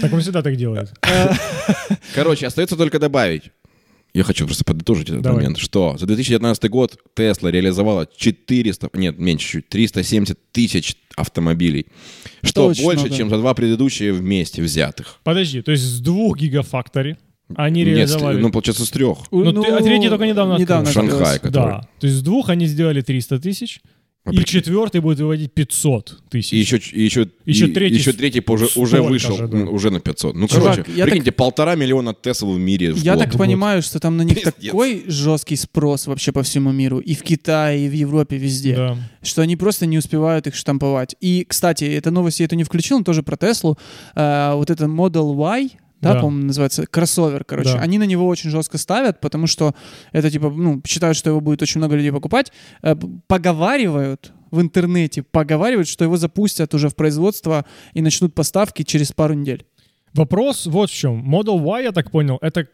Так 0.00 0.12
он 0.12 0.20
всегда 0.20 0.42
так 0.42 0.56
делает. 0.56 0.92
Короче, 2.14 2.46
остается 2.46 2.76
только 2.76 2.98
добавить. 2.98 3.50
Я 4.14 4.22
хочу 4.24 4.46
просто 4.46 4.64
подытожить 4.64 5.10
этот 5.10 5.20
Давай. 5.22 5.40
момент, 5.42 5.58
что 5.58 5.96
за 5.98 6.06
2019 6.06 6.70
год 6.70 6.96
Tesla 7.14 7.50
реализовала 7.50 8.08
400, 8.16 8.88
нет, 8.94 9.18
меньше 9.18 9.46
чуть, 9.46 9.68
370 9.68 10.38
тысяч 10.52 10.96
автомобилей, 11.16 11.86
что 12.42 12.66
очень 12.68 12.84
больше, 12.84 13.02
много. 13.06 13.16
чем 13.16 13.28
за 13.28 13.36
два 13.36 13.52
предыдущие 13.52 14.14
вместе 14.14 14.62
взятых. 14.62 15.18
Подожди, 15.22 15.60
то 15.60 15.70
есть 15.72 15.84
с 15.84 16.00
двух 16.00 16.38
гигафактори 16.38 17.18
они 17.54 17.84
Нет, 17.84 17.88
реализовали... 17.96 18.40
ну, 18.40 18.50
получается, 18.50 18.84
с 18.84 18.90
трех. 18.90 19.18
Ну, 19.30 19.52
ты- 19.62 19.70
а 19.70 19.80
третий 19.82 20.08
только 20.08 20.26
недавно 20.26 20.54
недавно 20.58 20.80
открылся. 20.88 21.00
открылся. 21.00 21.16
Шанхай. 21.24 21.38
который- 21.38 21.70
Да. 21.70 21.88
То 22.00 22.06
есть 22.06 22.18
с 22.18 22.22
двух 22.22 22.48
они 22.48 22.66
сделали 22.66 23.02
300 23.02 23.38
тысяч, 23.38 23.80
А 24.24 24.32
и 24.32 24.44
четвертый 24.44 25.00
будет 25.00 25.20
выводить 25.20 25.52
500 25.52 26.22
тысяч. 26.28 26.52
И 26.52 26.58
еще, 26.58 26.78
и 26.78 27.04
еще, 27.04 27.28
Еще 27.44 27.68
и- 27.68 27.72
третий 27.72 27.94
еще 27.96 28.12
третий 28.12 28.40
позже 28.40 28.64
уже 28.74 28.96
столько 28.96 29.08
вышел, 29.08 29.36
же, 29.36 29.46
да. 29.46 29.58
уже 29.58 29.90
на 29.92 30.00
500. 30.00 30.34
Ну, 30.34 30.48
Чувак, 30.48 30.74
короче, 30.78 30.90
я 30.96 31.04
прикиньте, 31.04 31.30
полтора 31.30 31.76
миллиона 31.76 32.12
Тесл 32.12 32.50
в 32.52 32.58
мире 32.58 32.92
в 32.92 32.96
Я 33.00 33.14
год. 33.14 33.22
так 33.22 33.38
понимаю, 33.38 33.82
что 33.82 34.00
там 34.00 34.16
на 34.16 34.22
них 34.22 34.34
Пиздец. 34.42 34.54
такой 34.64 35.04
жесткий 35.06 35.54
спрос 35.54 36.08
вообще 36.08 36.32
по 36.32 36.42
всему 36.42 36.72
миру, 36.72 36.98
и 36.98 37.14
в 37.14 37.22
Китае, 37.22 37.86
и 37.86 37.88
в 37.88 37.92
Европе, 37.92 38.36
везде, 38.36 38.74
Да. 38.74 38.96
что 39.22 39.42
они 39.42 39.54
просто 39.54 39.86
не 39.86 39.96
успевают 39.98 40.48
их 40.48 40.56
штамповать. 40.56 41.14
И, 41.20 41.44
кстати, 41.48 41.84
эта 41.84 42.10
новость 42.10 42.40
я 42.40 42.46
это 42.46 42.56
не 42.56 42.64
включил, 42.64 42.98
но 42.98 43.04
тоже 43.04 43.22
про 43.22 43.36
Теслу. 43.36 43.78
А, 44.16 44.56
вот 44.56 44.70
это 44.70 44.86
Model 44.86 45.36
Y, 45.36 45.70
да, 46.00 46.14
Да. 46.14 46.20
по-моему, 46.20 46.46
называется, 46.46 46.86
кроссовер, 46.86 47.44
короче. 47.44 47.72
Да. 47.72 47.80
Они 47.80 47.98
на 47.98 48.04
него 48.04 48.26
очень 48.26 48.50
жестко 48.50 48.78
ставят, 48.78 49.20
потому 49.20 49.46
что 49.46 49.74
это, 50.12 50.30
типа, 50.30 50.50
ну, 50.50 50.82
считают, 50.86 51.16
что 51.16 51.30
его 51.30 51.40
будет 51.40 51.62
очень 51.62 51.78
много 51.78 51.96
людей 51.96 52.12
покупать. 52.12 52.52
Э, 52.82 52.94
Поговаривают 53.26 54.32
в 54.50 54.60
интернете, 54.60 55.22
поговаривают, 55.22 55.88
что 55.88 56.04
его 56.04 56.16
запустят 56.16 56.74
уже 56.74 56.88
в 56.88 56.94
производство 56.94 57.64
и 57.94 58.02
начнут 58.02 58.34
поставки 58.34 58.82
через 58.82 59.12
пару 59.12 59.34
недель. 59.34 59.64
Вопрос 60.14 60.66
вот 60.66 60.90
в 60.90 60.94
чем. 60.94 61.22
Model 61.34 61.58
Y, 61.60 61.82
я 61.84 61.92
так 61.92 62.10
понял, 62.10 62.38
это 62.40 62.66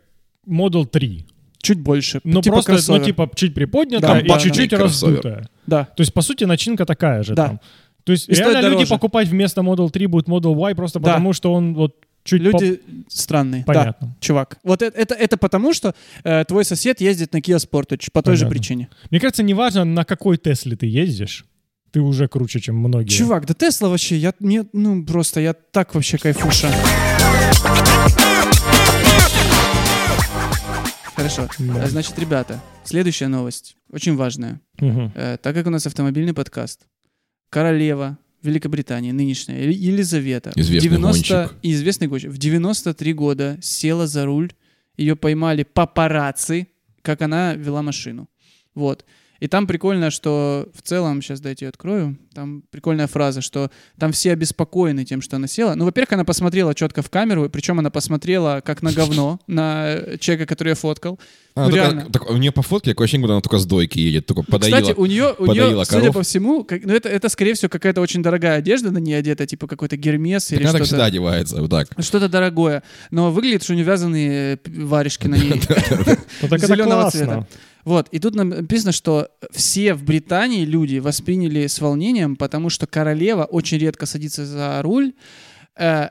Model 0.49 0.87
3. 0.87 1.27
Чуть 1.63 1.79
больше. 1.81 2.21
Ну, 2.25 2.41
типа 2.43 2.55
просто, 2.57 2.73
кроссовер. 2.73 3.01
ну, 3.01 3.05
типа, 3.07 3.31
чуть 3.35 3.55
приподнятая 3.55 4.15
Да, 4.15 4.21
и 4.21 4.29
да, 4.29 4.39
чуть-чуть 4.39 4.71
да. 4.71 4.79
Раздутая. 4.79 5.49
Да. 5.67 5.85
То 5.85 6.01
есть, 6.03 6.13
по 6.13 6.23
сути, 6.23 6.45
начинка 6.45 6.85
такая 6.85 7.23
же 7.23 7.35
Да. 7.35 7.47
там. 7.49 7.61
То 8.05 8.13
есть, 8.13 8.29
И 8.29 8.35
реально 8.35 8.69
люди 8.69 8.85
покупать 8.89 9.29
вместо 9.29 9.61
Model 9.61 9.89
3 9.91 10.07
будет 10.07 10.27
Model 10.29 10.55
Y 10.55 10.75
просто 10.75 10.99
Да. 10.99 11.11
потому, 11.13 11.33
что 11.33 11.53
он 11.53 11.75
вот 11.75 11.95
чуть 12.25 12.41
Люди 12.43 12.81
странные. 13.09 13.65
по- 13.65 13.73
Да. 13.75 13.81
Понятно. 13.81 14.17
Чувак, 14.21 14.59
вот 14.63 14.83
это, 14.83 14.97
это, 14.99 15.15
это 15.15 15.37
потому, 15.37 15.73
что 15.75 15.95
э, 16.25 16.45
твой 16.47 16.65
сосед 16.65 17.01
ездит 17.01 17.33
на 17.33 17.39
Kia 17.39 17.57
Sportage 17.57 18.11
по 18.13 18.23
той 18.23 18.37
же 18.37 18.45
Понятно. 18.45 18.49
причине. 18.59 18.89
Мне 19.11 19.21
кажется, 19.21 19.43
неважно, 19.43 19.85
на 19.85 20.05
какой 20.05 20.37
Тесле 20.39 20.77
ты 20.77 20.87
ездишь, 20.87 21.45
ты 21.91 22.01
уже 22.01 22.29
круче, 22.29 22.61
чем 22.61 22.77
многие. 22.77 23.09
Чувак, 23.09 23.47
да 23.47 23.55
Тесла 23.55 23.89
вообще, 23.89 24.17
я, 24.17 24.33
мне, 24.39 24.65
ну 24.73 25.05
просто, 25.05 25.41
я 25.41 25.53
так 25.53 25.95
вообще 25.95 26.17
кайфуша. 26.19 26.71
Хорошо. 31.17 31.49
Да. 31.59 31.85
Э, 31.85 31.89
Значит, 31.89 32.19
ребята, 32.19 32.61
следующая 32.85 33.29
новость, 33.29 33.77
очень 33.91 34.17
важная. 34.17 34.61
Мгм. 34.81 35.13
Э, 35.15 35.37
так 35.41 35.55
как 35.55 35.67
у 35.67 35.71
нас 35.71 35.87
автомобильный 35.87 36.33
подкаст, 36.35 36.87
королева 37.51 38.19
Великобритании, 38.43 39.13
нынешняя, 39.13 39.61
Елизавета, 39.71 40.53
Известный 40.57 40.99
гонщик. 40.99 41.55
и 41.63 41.73
известный 41.73 42.09
гонщик, 42.09 42.31
в 42.31 42.39
93 42.39 43.13
года 43.13 43.59
села 43.63 44.07
за 44.07 44.25
руль, 44.25 44.53
ее 44.97 45.17
поймали 45.17 45.63
папарацци, 45.63 46.69
как 47.03 47.23
она 47.23 47.55
вела 47.55 47.83
машину. 47.83 48.29
Вот. 48.75 49.05
И 49.43 49.49
там 49.49 49.67
прикольно, 49.67 50.11
что 50.11 50.71
в 50.73 50.83
целом, 50.83 51.21
сейчас 51.21 51.41
дайте 51.41 51.65
я 51.65 51.71
открою, 51.71 52.17
там 52.33 52.63
прикольная 52.71 53.09
фраза, 53.09 53.41
что 53.41 53.73
там 53.99 54.13
все 54.13 54.31
обеспокоены 54.31 55.05
тем, 55.05 55.21
что 55.21 55.35
она 55.35 55.49
села. 55.49 55.75
Ну, 55.75 55.85
во-первых, 55.85 56.13
она 56.13 56.25
посмотрела 56.25 56.77
четко 56.77 57.03
в 57.03 57.11
камеру, 57.11 57.51
причем 57.51 57.81
она 57.81 57.91
посмотрела 57.91 58.63
как 58.65 58.83
на 58.83 58.93
говно, 58.93 59.41
на 59.49 60.17
человека, 60.21 60.47
который 60.47 60.69
я 60.69 60.75
фоткал. 60.77 61.19
Она 61.55 61.69
Ну, 61.69 61.77
только- 61.77 62.13
так, 62.13 62.31
у 62.31 62.37
нее 62.37 62.51
по 62.53 62.63
фотке 62.63 62.91
такое 62.91 63.05
ощущение, 63.05 63.23
будто 63.23 63.35
она 63.35 63.41
только 63.43 63.59
с 63.59 63.67
дойки 63.67 63.99
едет, 63.99 64.27
только 64.27 64.43
подоила. 64.43 64.81
Кстати, 64.81 64.97
у 64.99 65.07
нее, 65.07 65.35
у 65.39 65.47
нее 65.53 65.85
судя 65.85 66.01
коров. 66.01 66.15
по 66.15 66.23
всему, 66.23 66.65
как- 66.65 66.85
ну 66.85 66.95
это, 66.95 67.09
это, 67.11 67.29
скорее 67.29 67.53
всего, 67.55 67.69
какая-то 67.69 68.01
очень 68.01 68.23
дорогая 68.23 68.57
одежда 68.59 68.91
на 68.91 68.99
ней 68.99 69.15
одета, 69.19 69.45
типа 69.47 69.67
какой-то 69.67 69.97
гермес 69.97 70.47
Так 70.47 70.59
или 70.59 70.65
она 70.65 70.73
так 70.73 70.79
что-то. 70.79 70.87
всегда 70.87 71.05
одевается, 71.05 71.61
вот 71.61 71.71
так. 71.71 71.89
Что-то 71.99 72.29
дорогое. 72.29 72.83
Но 73.11 73.31
выглядит, 73.31 73.63
что 73.63 73.73
у 73.73 73.77
нее 73.77 73.85
вязаные 73.85 74.57
п- 74.57 74.71
варежки 74.85 75.27
на 75.29 75.37
ней. 75.37 75.61
Ну 76.43 76.49
так 76.49 76.61
классно. 76.61 77.11
цвета. 77.11 77.47
Вот, 77.85 78.09
и 78.13 78.19
тут 78.19 78.35
нам 78.35 78.49
написано, 78.49 78.93
что 78.93 79.29
все 79.51 79.93
в 79.95 80.03
Британии 80.05 80.65
люди 80.65 81.01
восприняли 81.01 81.67
с 81.67 81.81
волнением, 81.81 82.37
потому 82.37 82.71
что 82.71 82.87
королева 82.87 83.45
очень 83.45 83.79
редко 83.79 84.07
садится 84.07 84.47
за 84.47 84.81
руль, 84.83 85.11
е, 85.81 86.11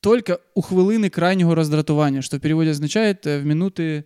только 0.00 0.38
у 0.54 0.62
хвилини 0.62 1.08
крайнього 1.08 1.54
роздратування, 1.54 2.22
що 2.22 2.36
в 2.36 2.40
переводі 2.40 2.70
означает 2.70 3.26
е, 3.26 3.38
в 3.38 3.46
минуты 3.46 4.02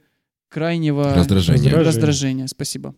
крайнего. 0.50 1.14
Раздражение. 1.14 1.73
раздражения. 1.73 2.47
Спасибо. 2.47 2.95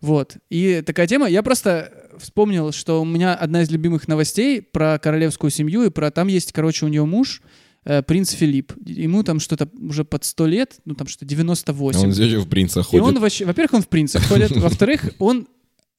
Вот. 0.00 0.36
И 0.50 0.82
такая 0.84 1.06
тема. 1.06 1.28
Я 1.28 1.42
просто 1.42 1.92
вспомнил, 2.18 2.72
что 2.72 3.02
у 3.02 3.04
меня 3.04 3.34
одна 3.34 3.62
из 3.62 3.70
любимых 3.70 4.08
новостей 4.08 4.62
про 4.62 4.98
королевскую 4.98 5.50
семью, 5.50 5.84
и 5.84 5.90
про 5.90 6.10
там 6.10 6.28
есть, 6.28 6.52
короче, 6.52 6.86
у 6.86 6.88
нее 6.88 7.04
муж, 7.04 7.42
э, 7.84 8.02
принц 8.02 8.30
Филипп. 8.32 8.72
Ему 8.84 9.22
там 9.22 9.38
что-то 9.38 9.68
уже 9.78 10.04
под 10.04 10.24
100 10.24 10.46
лет, 10.46 10.76
ну 10.84 10.94
там 10.94 11.06
что 11.06 11.24
98. 11.24 12.00
А 12.00 12.02
Он 12.04 12.12
здесь 12.12 12.32
в 12.34 12.48
принца 12.48 12.80
И 12.80 12.82
ходит. 12.82 13.04
он 13.04 13.18
вообще, 13.20 13.44
во-первых, 13.44 13.74
он 13.74 13.82
в 13.82 13.88
принце 13.88 14.18
ходит, 14.28 14.50
во-вторых, 14.56 15.10
он, 15.18 15.46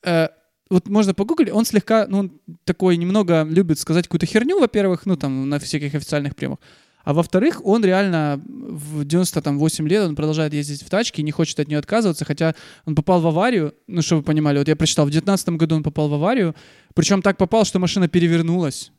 э, 0.04 0.28
вот 0.70 0.90
можно 0.90 1.14
погуглить, 1.14 1.52
он 1.52 1.66
слегка, 1.66 2.06
ну, 2.10 2.20
он 2.20 2.42
такой 2.66 2.98
немного 2.98 3.44
любит 3.50 3.80
сказать 3.80 4.08
какую-то 4.08 4.26
херню, 4.26 4.60
во-первых, 4.60 5.06
ну, 5.06 5.16
там, 5.16 5.48
на 5.48 5.60
всяких 5.60 5.94
официальных 5.96 6.36
приемах, 6.36 6.60
а 7.04 7.14
во-вторых, 7.14 7.62
он 7.66 7.84
реально 7.84 8.42
в 8.46 9.04
98 9.04 9.88
лет, 9.88 10.08
он 10.08 10.16
продолжает 10.16 10.54
ездить 10.54 10.84
в 10.84 10.90
тачке 10.90 11.22
и 11.22 11.26
не 11.26 11.32
хочет 11.32 11.60
от 11.60 11.68
нее 11.68 11.80
отказываться, 11.80 12.26
хотя 12.26 12.56
он 12.86 12.96
попал 12.96 13.20
в 13.22 13.28
аварию, 13.28 13.74
ну, 13.88 14.02
чтобы 14.02 14.22
вы 14.22 14.26
понимали, 14.26 14.58
вот 14.58 14.68
я 14.68 14.76
прочитал, 14.76 15.06
в 15.06 15.12
19 15.12 15.50
году 15.50 15.76
он 15.76 15.84
попал 15.84 16.08
в 16.08 16.14
аварию, 16.14 16.56
причем 16.94 17.22
так 17.22 17.38
попал, 17.38 17.66
что 17.66 17.80
машина 17.80 18.08
перевернулась, 18.08 18.92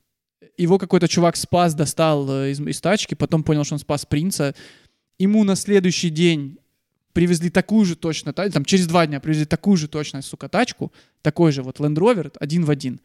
его 0.58 0.78
какой-то 0.78 1.08
чувак 1.08 1.36
спас, 1.36 1.74
достал 1.74 2.30
э, 2.30 2.50
из, 2.50 2.60
из 2.60 2.80
тачки, 2.80 3.14
потом 3.14 3.42
понял, 3.42 3.64
что 3.64 3.74
он 3.74 3.78
спас 3.78 4.04
принца, 4.04 4.54
ему 5.18 5.42
на 5.44 5.56
следующий 5.56 6.10
день 6.10 6.58
привезли 7.12 7.48
такую 7.48 7.84
же 7.84 7.96
точно, 7.96 8.32
та- 8.32 8.50
там 8.50 8.64
через 8.64 8.86
два 8.86 9.06
дня 9.06 9.20
привезли 9.20 9.46
такую 9.46 9.76
же 9.76 9.88
точно, 9.88 10.20
сука, 10.20 10.48
тачку, 10.48 10.92
такой 11.22 11.52
же 11.52 11.62
вот 11.62 11.80
Land 11.80 11.94
Rover, 11.96 12.32
один 12.38 12.64
в 12.64 12.70
один. 12.70 13.00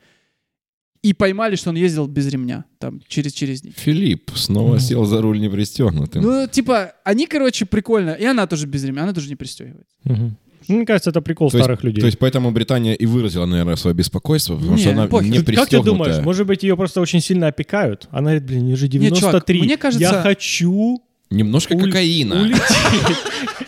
И 1.02 1.14
поймали, 1.14 1.56
что 1.56 1.70
он 1.70 1.78
ездил 1.78 2.08
без 2.08 2.28
ремня, 2.28 2.66
там, 2.78 3.02
через, 3.08 3.32
через 3.32 3.62
день. 3.62 3.74
Филипп 3.78 4.32
снова 4.36 4.72
Мгм. 4.72 4.80
сел 4.80 5.06
за 5.06 5.22
руль 5.22 5.40
не 5.40 5.50
пристегнутым. 5.50 6.22
Ну, 6.24 6.48
типа, 6.48 6.92
они, 7.06 7.26
короче, 7.26 7.66
прикольно. 7.66 8.12
И 8.12 8.26
она 8.26 8.46
тоже 8.48 8.68
без 8.68 8.84
ремня, 8.84 9.04
она 9.04 9.14
тоже 9.14 9.30
не 9.30 9.36
пристегивается. 9.36 9.96
Мгм. 10.04 10.36
Ну, 10.68 10.76
Мне 10.76 10.86
кажется, 10.86 11.10
это 11.12 11.22
прикол 11.22 11.50
то, 11.50 11.58
есть, 11.58 11.64
старых 11.64 11.84
людей. 11.84 12.02
то 12.02 12.06
есть 12.06 12.20
поэтому 12.20 12.52
Британия 12.52 12.94
и 12.94 13.06
выразила, 13.06 13.46
наверное, 13.46 13.78
свое 13.78 13.96
беспокойство, 13.96 14.56
потому 14.56 14.76
Не, 14.76 14.82
что 14.82 14.92
она 14.92 15.08
похер. 15.08 15.30
не 15.32 15.38
Как 15.38 15.46
ты 15.46 15.52
пристегнутая. 15.54 15.84
думаешь, 15.94 16.24
может 16.24 16.46
быть, 16.46 16.64
ее 16.64 16.76
просто 16.76 17.00
очень 17.02 17.22
сильно 17.22 17.48
опекают? 17.48 18.08
Она 18.12 18.22
говорит, 18.32 18.44
блин, 18.44 18.66
мне 18.66 18.76
же 18.76 18.88
Не, 18.90 18.92
чувак, 19.08 19.14
93. 19.14 19.62
мне 19.62 19.78
кажется- 19.78 20.02
Я 20.04 20.22
хочу 20.22 21.02
Немножко 21.32 21.74
уль- 21.76 21.86
кокаина. 21.86 22.42
улететь. 22.42 22.62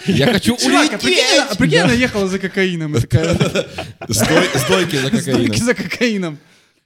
Я 0.08 0.34
хочу 0.34 0.58
Чувак, 0.58 0.94
а 0.94 0.98
прикинь, 0.98 1.08
улететь! 1.20 1.40
она- 1.48 1.56
прикинь, 1.56 1.78
она 1.80 1.94
ехала 1.94 2.28
за 2.28 2.40
кокаином. 2.40 2.96
Стойки 4.10 4.96
за 4.98 5.10
кокаином. 5.12 5.22
«Стойки 5.22 5.60
за 5.60 5.74
кокаином. 5.74 6.38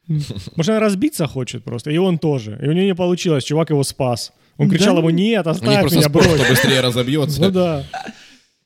Может, 0.07 0.69
она 0.69 0.79
разбиться 0.79 1.27
хочет 1.27 1.63
просто, 1.63 1.91
и 1.91 1.97
он 1.97 2.19
тоже. 2.19 2.59
И 2.61 2.67
у 2.67 2.71
нее 2.71 2.85
не 2.85 2.95
получилось, 2.95 3.43
чувак 3.43 3.69
его 3.71 3.83
спас. 3.83 4.31
Он 4.57 4.69
Да 4.69 4.75
кричал 4.75 4.97
ему, 4.97 5.09
ну. 5.09 5.15
нет, 5.15 5.45
оставь 5.47 5.79
просто 5.81 5.97
меня, 5.97 6.09
спорт, 6.09 6.27
брось. 6.27 6.39
кто 6.41 6.49
быстрее 6.49 6.81
разобьется. 6.81 7.41
Ну 7.41 7.51
да. 7.51 7.83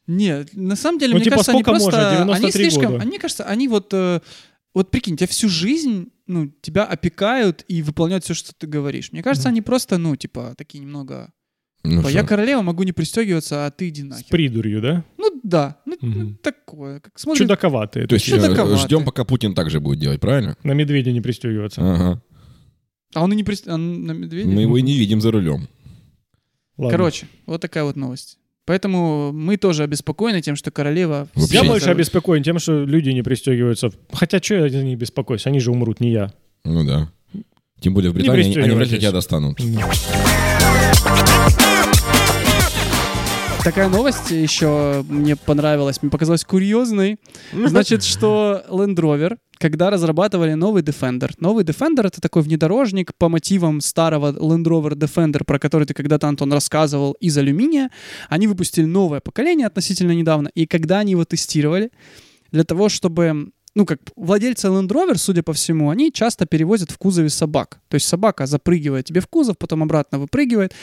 Нет, 0.08 0.50
на 0.53 0.75
самом 0.75 1.00
деле, 1.00 1.13
Ну, 1.13 1.17
мне 1.17 1.25
типа, 1.25 1.36
кажется, 1.38 1.51
они 1.51 1.63
просто... 1.63 1.86
можно? 1.86 2.22
они 2.22 2.34
93 2.51 2.51
слишком... 2.63 2.91
года. 2.91 3.01
Они, 3.01 3.10
мне 3.12 3.19
кажется, 3.19 3.43
они 3.46 3.67
вот... 3.67 3.93
э, 3.93 4.19
вот 4.74 4.91
прикинь, 4.91 5.17
тебя 5.17 5.27
всю 5.27 5.50
жизнь, 5.50 6.10
ну, 6.27 6.51
тебя 6.62 6.84
опекают 6.84 7.63
и 7.67 7.81
выполняют 7.81 8.24
все, 8.24 8.34
что 8.34 8.53
ты 8.55 8.65
говоришь. 8.67 9.12
Мне 9.12 9.22
кажется, 9.24 9.50
Мгм. 9.50 9.53
они 9.53 9.62
просто, 9.62 9.98
ну, 9.98 10.15
типа, 10.15 10.53
такие 10.58 10.79
немного... 10.79 11.31
Ну 11.83 11.98
типа, 12.01 12.09
я 12.09 12.24
королева, 12.24 12.62
могу 12.62 12.83
не 12.83 12.91
пристегиваться, 12.91 13.65
а 13.65 13.71
ты 13.71 13.89
иди 13.89 14.01
С 14.01 14.05
нахер. 14.05 14.25
придурью, 14.29 14.81
да? 14.81 15.03
Ну, 15.17 15.39
да. 15.43 15.77
Ну, 15.86 15.95
ну, 16.01 16.36
такое. 16.36 17.00
Как 17.00 17.17
смотрим... 17.17 17.45
Чудаковатые. 17.45 18.05
То 18.05 18.15
есть 18.15 18.27
э, 18.29 18.39
таковато? 18.39 18.77
ждем, 18.77 19.05
пока 19.05 19.24
Путин 19.24 19.55
так 19.55 19.69
же 19.69 19.79
будет 19.79 20.00
делать, 20.00 20.19
правильно? 20.19 20.57
На 20.63 20.74
медведя 20.74 21.12
не 21.12 21.21
пристегиваться. 21.21 21.81
Ага. 21.81 22.21
А 23.13 23.24
он 23.24 23.31
и 23.31 23.36
не 23.36 23.43
пристегивается. 23.43 23.77
на 23.88 24.12
медведя? 24.12 24.50
Мы 24.50 24.62
его 24.62 24.77
и 24.77 24.81
не 24.81 24.98
видим 24.98 25.21
за 25.21 25.31
рулем. 25.31 25.70
Ладно. 26.77 26.92
Короче, 26.92 27.27
вот 27.46 27.61
такая 27.61 27.83
вот 27.85 27.96
новость. 27.96 28.37
Поэтому 28.65 29.31
мы 29.31 29.57
тоже 29.57 29.83
обеспокоены 29.83 30.42
тем, 30.42 30.55
что 30.55 30.70
королева... 30.72 31.27
Вообще 31.33 31.55
Я 31.55 31.63
больше 31.63 31.89
обеспокоен 31.89 32.44
тем, 32.44 32.59
что 32.59 32.83
люди 32.83 33.09
не 33.09 33.24
пристегиваются. 33.24 33.89
Хотя, 34.11 34.39
что 34.39 34.55
я 34.55 34.70
за 34.70 34.83
них 34.83 35.00
беспокоюсь? 35.00 35.48
Они 35.48 35.59
же 35.59 35.72
умрут, 35.72 36.00
не 36.01 36.11
я. 36.11 36.31
Ну 36.65 36.85
да. 36.85 37.11
Тем 37.79 37.94
более 37.94 38.11
в 38.11 38.13
Британии 38.13 38.44
они- 38.44 38.57
они 38.57 38.75
вряд 38.75 38.92
ли 38.92 39.00
тебя 39.00 39.11
достанут. 39.11 39.59
Такая 43.64 43.90
новость 43.90 44.31
еще 44.31 45.05
мне 45.09 45.35
понравилась, 45.35 46.01
мне 46.01 46.09
показалась 46.09 46.46
курьезной. 46.46 47.20
Значит, 47.53 48.03
что 48.03 48.64
Land 48.70 48.96
Rover, 48.96 49.38
когда 49.57 49.90
разрабатывали 49.90 50.53
новый 50.53 50.81
Defender. 50.81 51.31
Новый 51.40 51.66
Defender— 51.66 52.03
это 52.07 52.22
такой 52.22 52.42
внедорожник 52.42 53.14
по 53.18 53.27
мотивам 53.27 53.81
старого 53.81 54.31
Land 54.31 54.64
Rover 54.64 54.94
Defender, 54.94 55.44
про 55.44 55.59
который 55.59 55.85
ты 55.85 55.94
когда-то, 55.94 56.27
Антон, 56.27 56.53
рассказывал, 56.53 57.12
из 57.20 57.38
алюминия. 57.38 57.92
Они 58.29 58.48
выпустили 58.48 58.85
новое 58.85 59.20
поколение 59.20 59.68
относительно 59.68 60.14
недавно. 60.14 60.50
И 60.55 60.66
когда 60.66 61.00
они 61.00 61.12
его 61.12 61.25
тестировали, 61.25 61.92
для 62.51 62.64
того, 62.64 62.90
чтобы 62.90 63.51
ну, 63.75 63.86
как 63.86 64.00
владельцы 64.16 64.68
Land 64.68 64.88
Rover, 64.88 65.16
судя 65.16 65.44
по 65.44 65.53
всему, 65.53 65.90
они 65.90 66.12
часто 66.12 66.46
перевозят 66.46 66.92
в 66.92 66.98
кузове 66.98 67.29
собак. 67.29 67.79
То 67.88 67.96
есть 67.96 68.08
собака 68.08 68.46
запрыгивает 68.46 69.05
тебе 69.05 69.22
в 69.22 69.27
кузов, 69.27 69.58
потом 69.58 69.84
обратно 69.84 70.20
выпрыгивает. 70.20 70.74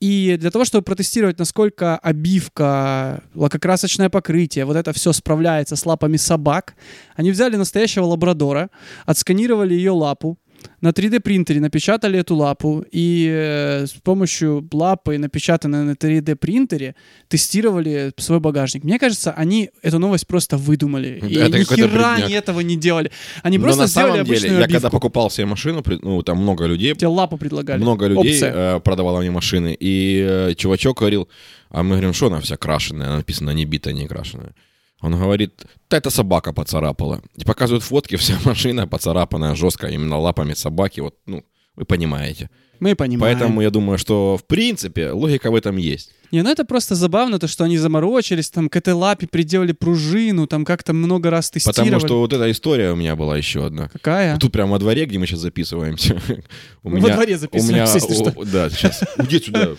И 0.00 0.36
для 0.38 0.50
того, 0.50 0.64
чтобы 0.64 0.82
протестировать, 0.82 1.38
насколько 1.38 1.98
обивка, 1.98 3.22
лакокрасочное 3.34 4.08
покрытие, 4.08 4.64
вот 4.64 4.76
это 4.76 4.92
все 4.92 5.12
справляется 5.12 5.76
с 5.76 5.84
лапами 5.84 6.16
собак, 6.16 6.74
они 7.16 7.30
взяли 7.30 7.56
настоящего 7.56 8.04
лабрадора, 8.04 8.70
отсканировали 9.04 9.74
ее 9.74 9.90
лапу, 9.90 10.38
на 10.80 10.90
3D 10.90 11.20
принтере 11.20 11.60
напечатали 11.60 12.18
эту 12.18 12.34
лапу 12.36 12.84
и 12.90 13.28
э, 13.30 13.86
с 13.86 13.92
помощью 14.02 14.66
лапы, 14.72 15.18
напечатанной 15.18 15.84
на 15.84 15.90
3D 15.92 16.36
принтере, 16.36 16.94
тестировали 17.28 18.12
свой 18.16 18.40
багажник. 18.40 18.84
Мне 18.84 18.98
кажется, 18.98 19.32
они 19.32 19.70
эту 19.82 19.98
новость 19.98 20.26
просто 20.26 20.56
выдумали. 20.56 21.20
И 21.28 21.34
Это 21.36 21.58
ни 21.58 21.64
хера 21.64 22.14
они 22.14 22.34
этого 22.34 22.60
не 22.60 22.76
делали. 22.76 23.10
Они 23.42 23.58
Но 23.58 23.64
просто 23.64 23.82
на 23.82 23.86
сделали 23.88 24.10
самом 24.12 24.24
деле, 24.24 24.36
обычную 24.36 24.58
я 24.58 24.64
обивку. 24.64 24.80
когда 24.82 24.90
покупал 24.90 25.30
себе 25.30 25.46
машину, 25.46 25.82
ну, 26.02 26.22
там 26.22 26.38
много 26.38 26.66
людей, 26.66 26.94
Тебе 26.94 27.08
лапу 27.08 27.36
предлагали. 27.36 27.80
много 27.80 28.06
людей 28.06 28.32
Опция. 28.34 28.76
э, 28.76 28.80
продавало 28.80 29.20
мне 29.20 29.30
машины, 29.30 29.76
и 29.78 30.26
э, 30.28 30.54
чувачок 30.54 30.98
говорил, 30.98 31.28
а 31.70 31.82
мы 31.82 31.90
говорим, 31.90 32.12
что 32.12 32.26
она 32.26 32.40
вся 32.40 32.56
крашеная, 32.56 33.06
она 33.08 33.16
написано 33.18 33.50
не 33.50 33.64
битая, 33.64 33.94
не 33.94 34.06
крашеная. 34.06 34.54
Он 35.00 35.18
говорит, 35.18 35.66
да 35.88 35.96
это 35.96 36.10
собака 36.10 36.52
поцарапала. 36.52 37.22
И 37.36 37.44
показывают 37.44 37.84
фотки, 37.84 38.16
вся 38.16 38.38
машина 38.44 38.86
поцарапанная 38.86 39.54
жестко, 39.54 39.86
именно 39.86 40.18
лапами 40.18 40.54
собаки, 40.54 41.00
вот, 41.00 41.16
ну, 41.26 41.44
вы 41.76 41.84
понимаете. 41.84 42.50
Мы 42.80 42.94
понимаем. 42.94 43.38
Поэтому 43.38 43.60
я 43.60 43.70
думаю, 43.70 43.98
что, 43.98 44.38
в 44.38 44.46
принципе, 44.46 45.10
логика 45.10 45.50
в 45.50 45.54
этом 45.54 45.76
есть. 45.76 46.12
Не, 46.32 46.42
ну 46.42 46.50
это 46.50 46.64
просто 46.64 46.94
забавно, 46.94 47.38
то, 47.38 47.46
что 47.46 47.64
они 47.64 47.76
заморочились, 47.76 48.48
там 48.50 48.70
к 48.70 48.76
этой 48.76 48.94
лапе 48.94 49.26
приделали 49.26 49.72
пружину, 49.72 50.46
там 50.46 50.64
как-то 50.64 50.94
много 50.94 51.28
раз 51.28 51.50
тестировали. 51.50 51.90
Потому 51.90 52.00
что 52.00 52.20
вот 52.20 52.32
эта 52.32 52.50
история 52.50 52.92
у 52.92 52.96
меня 52.96 53.16
была 53.16 53.36
еще 53.36 53.66
одна. 53.66 53.88
Какая? 53.88 54.38
Тут 54.38 54.52
прямо 54.52 54.72
во 54.72 54.78
дворе, 54.78 55.04
где 55.04 55.18
мы 55.18 55.26
сейчас 55.26 55.40
записываемся. 55.40 56.18
У 56.82 56.88
Мы 56.90 57.00
во 57.00 57.10
дворе 57.10 57.36
записываемся, 57.36 57.70
у 57.70 57.74
меня, 57.74 57.92
если 57.92 58.14
что. 58.30 58.40
о, 58.40 58.44
Да, 58.46 58.70
сейчас. 58.70 59.02
Иди 59.18 59.40
сюда. 59.40 59.70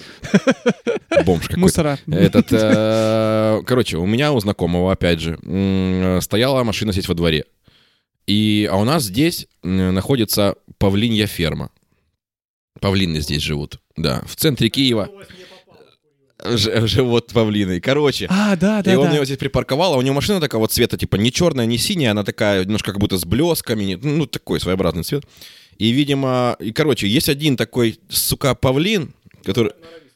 Бомж 1.25 1.41
какой-то. 1.47 1.59
Мусора. 1.59 1.99
Этот, 2.07 2.47
э, 2.51 3.61
короче, 3.65 3.97
у 3.97 4.05
меня 4.05 4.31
у 4.31 4.39
знакомого, 4.39 4.91
опять 4.91 5.19
же, 5.21 5.39
м, 5.43 6.21
стояла 6.21 6.63
машина 6.63 6.91
здесь 6.91 7.07
во 7.07 7.15
дворе. 7.15 7.45
И, 8.27 8.69
а 8.71 8.75
у 8.77 8.83
нас 8.83 9.03
здесь 9.03 9.47
находится 9.63 10.55
павлинья 10.77 11.25
ферма. 11.25 11.71
Павлины 12.79 13.19
здесь 13.21 13.41
живут, 13.43 13.79
да. 13.97 14.23
В 14.25 14.35
центре 14.35 14.69
Киева 14.69 15.09
ж- 16.43 16.87
живут 16.87 17.27
павлины. 17.27 17.79
Короче, 17.79 18.27
А, 18.29 18.55
да, 18.55 18.81
да, 18.81 18.93
и 18.93 18.95
он 18.95 19.07
да. 19.09 19.15
ее 19.17 19.25
здесь 19.25 19.37
припарковал, 19.37 19.93
а 19.93 19.97
у 19.97 20.01
него 20.01 20.15
машина 20.15 20.39
такая 20.39 20.59
вот 20.59 20.71
цвета, 20.71 20.97
типа, 20.97 21.17
не 21.17 21.31
черная, 21.31 21.65
не 21.65 21.77
синяя, 21.77 22.11
она 22.11 22.23
такая 22.23 22.63
немножко 22.63 22.91
как 22.91 22.99
будто 22.99 23.17
с 23.17 23.25
блесками, 23.25 23.99
ну, 24.01 24.25
такой 24.25 24.59
своеобразный 24.59 25.03
цвет. 25.03 25.25
И, 25.77 25.91
видимо, 25.91 26.55
и, 26.59 26.71
короче, 26.71 27.07
есть 27.07 27.29
один 27.29 27.57
такой, 27.57 27.99
сука, 28.09 28.55
павлин, 28.55 29.13
который, 29.43 29.71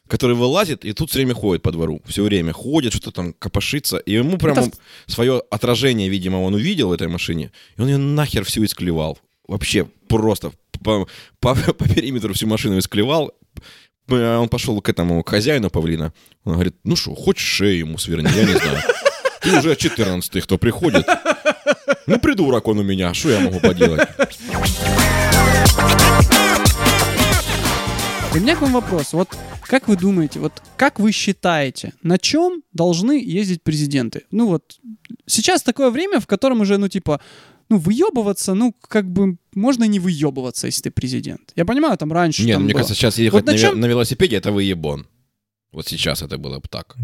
который 0.08 0.36
вылазит 0.36 0.86
и 0.86 0.94
тут 0.94 1.10
все 1.10 1.20
время 1.20 1.34
ходит 1.34 1.62
по 1.64 1.72
двору. 1.72 2.02
Все 2.06 2.24
время 2.24 2.54
ходит, 2.54 2.94
что-то 2.94 3.12
там 3.12 3.34
копошится. 3.34 3.98
И 3.98 4.14
ему 4.14 4.38
прямо 4.38 4.62
Это 4.68 4.78
свое 5.08 5.42
отражение, 5.50 6.10
видимо, 6.10 6.38
он 6.38 6.54
увидел 6.54 6.90
в 6.90 6.92
этой 6.92 7.08
машине, 7.08 7.52
и 7.78 7.82
он 7.82 7.88
ее 7.88 7.98
нахер 7.98 8.44
всю 8.44 8.64
исклевал. 8.64 9.18
Вообще 9.48 9.86
просто 10.08 10.52
по, 10.84 11.08
по- 11.40 11.56
по 11.56 11.88
периметру 11.88 12.34
всю 12.34 12.48
машину 12.48 12.78
исклевал, 12.80 13.32
э, 14.10 14.38
он 14.38 14.50
пошел 14.50 14.82
к 14.82 14.90
этому 14.90 15.24
к 15.24 15.30
хозяину 15.30 15.70
павлина. 15.70 16.14
Он 16.44 16.54
говорит, 16.54 16.76
ну 16.84 16.96
что, 16.96 17.16
хочешь 17.16 17.48
шею 17.48 17.80
ему 17.80 17.98
сверни, 17.98 18.30
я 18.36 18.44
не 18.46 18.54
знаю. 18.54 18.80
Ты 19.42 19.58
уже 19.60 19.76
14 19.76 20.44
кто 20.44 20.58
приходит. 20.58 21.06
Ну, 22.08 22.20
придурок 22.20 22.68
он 22.68 22.80
у 22.80 22.84
меня, 22.84 23.14
что 23.14 23.30
я 23.30 23.40
могу 23.40 23.60
поделать? 23.60 24.08
У 28.34 28.38
меня 28.38 28.56
к 28.56 28.62
вам 28.62 28.74
вопрос. 28.74 29.14
Вот 29.14 29.30
как 29.62 29.88
вы 29.88 29.96
думаете, 29.96 30.40
вот 30.40 30.52
как 30.78 31.00
вы 31.00 31.12
считаете, 31.12 31.94
на 32.04 32.18
чем 32.18 32.64
должны 32.74 33.14
ездить 33.24 33.64
президенты? 33.64 34.24
Ну 34.30 34.48
вот 34.48 34.78
сейчас 35.26 35.64
такое 35.64 35.90
время, 35.90 36.20
в 36.20 36.28
котором 36.28 36.62
уже, 36.62 36.78
ну 36.78 36.88
типа, 36.90 37.22
ну 37.70 37.78
выебываться, 37.78 38.54
ну 38.54 38.74
как 38.88 39.10
бы 39.12 39.38
можно 39.54 39.84
не 39.86 40.00
выебываться, 40.00 40.68
если 40.68 40.84
ты 40.84 40.92
президент. 40.92 41.52
Я 41.56 41.66
понимаю, 41.66 41.98
там 41.98 42.12
раньше 42.12 42.44
Нет, 42.44 42.56
там 42.56 42.64
мне 42.64 42.74
было. 42.74 42.80
кажется, 42.82 42.96
сейчас 42.96 43.18
ехать 43.18 43.34
Вот 43.34 43.46
на 43.52 43.58
чем- 43.58 43.80
на 43.80 43.86
велосипеде 43.86 44.36
это 44.38 44.52
выебон. 44.52 45.08
Вот 45.72 45.88
сейчас 45.88 46.22
это 46.22 46.38
было 46.38 46.60
бы 46.60 46.68
так. 46.70 46.96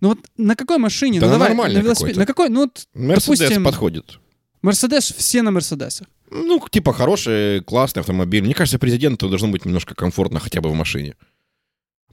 Ну 0.00 0.08
вот 0.08 0.18
на 0.36 0.56
какой 0.56 0.78
машине? 0.78 1.20
Да 1.20 1.26
ну 1.26 1.32
давай, 1.32 1.48
нормальной 1.48 1.80
на 1.80 1.84
велосипеде. 1.84 2.14
какой-то. 2.14 2.20
На 2.20 2.26
какой? 2.26 2.48
Ну 2.48 2.60
вот 2.60 2.86
Мерседес 2.94 3.38
Допустим, 3.40 3.64
подходит. 3.64 4.18
Мерседес, 4.62 5.12
все 5.16 5.42
на 5.42 5.50
Мерседесах. 5.50 6.06
Ну, 6.30 6.62
типа 6.70 6.92
хороший, 6.92 7.60
классный 7.62 8.00
автомобиль. 8.00 8.42
Мне 8.42 8.54
кажется, 8.54 8.78
президенту 8.78 9.28
должно 9.28 9.48
быть 9.48 9.64
немножко 9.64 9.94
комфортно 9.94 10.38
хотя 10.40 10.60
бы 10.60 10.70
в 10.70 10.74
машине. 10.74 11.14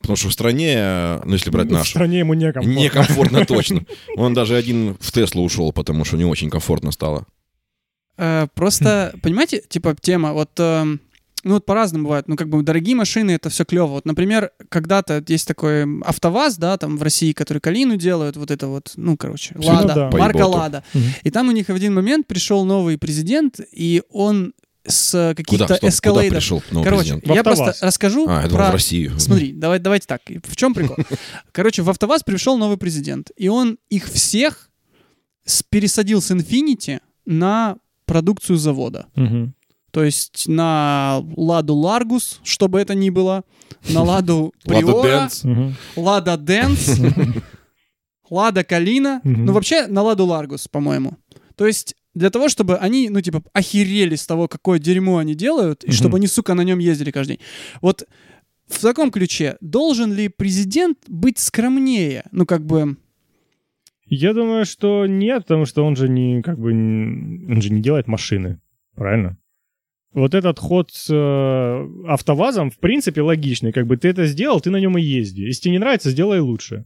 Потому 0.01 0.15
что 0.15 0.29
в 0.29 0.33
стране, 0.33 1.19
ну 1.25 1.33
если 1.33 1.49
брать 1.49 1.67
В 1.67 1.71
нашу, 1.71 1.89
стране 1.91 2.19
ему 2.19 2.33
некомфортно. 2.35 2.79
некомфортно 2.79 3.45
точно. 3.45 3.85
Он 4.15 4.33
даже 4.33 4.55
один 4.55 4.95
в 4.99 5.11
Теслу 5.11 5.43
ушел, 5.43 5.71
потому 5.71 6.05
что 6.05 6.17
не 6.17 6.25
очень 6.25 6.49
комфортно 6.49 6.91
стало. 6.91 7.25
Э, 8.17 8.47
Просто, 8.53 9.13
понимаете, 9.21 9.61
типа 9.67 9.95
тема, 9.99 10.33
вот, 10.33 10.51
эм, 10.57 10.99
ну 11.43 11.55
вот 11.55 11.65
по-разному 11.65 12.05
бывает, 12.05 12.27
ну 12.27 12.35
как 12.35 12.49
бы 12.49 12.61
дорогие 12.63 12.95
машины, 12.95 13.31
это 13.31 13.49
все 13.49 13.63
клево. 13.63 13.87
Вот, 13.87 14.05
например, 14.05 14.51
когда-то 14.69 15.23
есть 15.27 15.47
такой 15.47 15.83
АвтоВАЗ, 16.01 16.57
да, 16.57 16.77
там 16.77 16.97
в 16.97 17.03
России, 17.03 17.31
который 17.31 17.59
Калину 17.59 17.95
делают, 17.95 18.37
вот 18.37 18.51
это 18.51 18.67
вот, 18.67 18.93
ну 18.95 19.17
короче, 19.17 19.55
Лада, 19.57 19.93
да. 19.93 20.09
Марка. 20.11 20.45
Лада. 20.45 20.83
И 21.23 21.31
там 21.31 21.49
у 21.49 21.51
них 21.51 21.67
в 21.67 21.73
один 21.73 21.93
момент 21.93 22.27
пришел 22.27 22.65
новый 22.65 22.97
президент, 22.97 23.59
и 23.71 24.01
он 24.11 24.53
с 24.85 25.33
каких-то 25.35 25.65
Куда, 25.65 25.65
стоп, 25.65 25.79
куда 25.79 25.89
эскалейдов... 25.89 26.37
пришел 26.37 26.63
новый 26.71 26.85
Короче, 26.85 27.13
президент? 27.15 27.35
Я 27.35 27.43
просто 27.43 27.75
расскажу 27.81 28.25
А, 28.27 28.41
я 28.41 28.47
думал, 28.47 28.63
про... 28.63 28.69
в 28.69 28.73
Россию. 28.73 29.19
Смотри, 29.19 29.51
давай, 29.51 29.79
давайте 29.79 30.07
так. 30.07 30.21
В 30.25 30.55
чем 30.55 30.73
прикол? 30.73 30.95
Короче, 31.51 31.81
в 31.81 31.89
АвтоВАЗ 31.89 32.23
пришел 32.23 32.57
новый 32.57 32.77
президент, 32.77 33.31
и 33.35 33.49
он 33.49 33.77
их 33.89 34.07
всех 34.07 34.69
пересадил 35.69 36.21
с 36.21 36.31
Infiniti 36.31 36.99
на 37.25 37.77
продукцию 38.07 38.57
завода. 38.57 39.05
Мгм. 39.15 39.53
То 39.91 40.03
есть 40.03 40.47
на 40.47 41.23
Ладу 41.35 41.75
Ларгус, 41.75 42.39
что 42.43 42.67
бы 42.67 42.79
это 42.79 42.95
ни 42.95 43.09
было, 43.11 43.43
на 43.89 44.01
Ладу 44.01 44.53
Приора. 44.63 45.29
Лада 45.95 46.37
Дэнс, 46.37 46.99
Лада 48.29 48.63
Калина, 48.63 49.21
ну 49.23 49.53
вообще 49.53 49.87
на 49.87 50.01
Ладу 50.01 50.25
Ларгус, 50.25 50.67
по-моему. 50.67 51.17
То 51.55 51.67
есть 51.67 51.95
для 52.13 52.29
того, 52.29 52.49
чтобы 52.49 52.77
они, 52.77 53.09
ну 53.09 53.21
типа, 53.21 53.43
охерели 53.53 54.15
с 54.15 54.25
того, 54.25 54.47
какое 54.47 54.79
дерьмо 54.79 55.17
они 55.17 55.35
делают, 55.35 55.83
и 55.83 55.91
чтобы 55.91 56.17
они, 56.17 56.27
сука, 56.27 56.55
на 56.55 56.61
нем 56.61 56.79
ездили 56.79 57.11
каждый 57.11 57.37
день. 57.37 57.45
Вот 57.81 58.03
в 58.67 58.81
таком 58.81 59.11
ключе 59.11 59.57
должен 59.61 60.13
ли 60.13 60.27
президент 60.27 60.97
быть 61.07 61.39
скромнее? 61.39 62.23
Ну 62.31 62.45
как 62.45 62.65
бы... 62.65 62.97
Я 64.09 64.33
думаю, 64.33 64.65
что 64.65 65.05
нет, 65.05 65.43
потому 65.43 65.65
что 65.65 65.85
он 65.85 65.95
же 65.95 66.07
не 66.07 66.41
как 66.41 66.59
бы 66.59 66.71
он 66.71 67.61
же 67.61 67.71
не 67.71 67.81
делает 67.81 68.07
машины, 68.07 68.59
правильно? 68.95 69.37
Вот 70.13 70.33
этот 70.33 70.57
ход 70.57 70.89
с 70.91 71.09
э, 71.13 72.07
АвтоВАЗом, 72.07 72.71
в 72.71 72.79
принципе, 72.79 73.21
логичный. 73.21 73.71
Как 73.71 73.85
бы 73.85 73.97
ты 73.97 74.07
это 74.07 74.25
сделал, 74.25 74.61
ты 74.61 74.71
на 74.71 74.77
нем 74.77 74.97
и 74.97 75.01
езди. 75.01 75.41
Если 75.41 75.63
тебе 75.63 75.73
не 75.73 75.79
нравится, 75.79 76.09
сделай 76.09 76.39
лучше. 76.39 76.85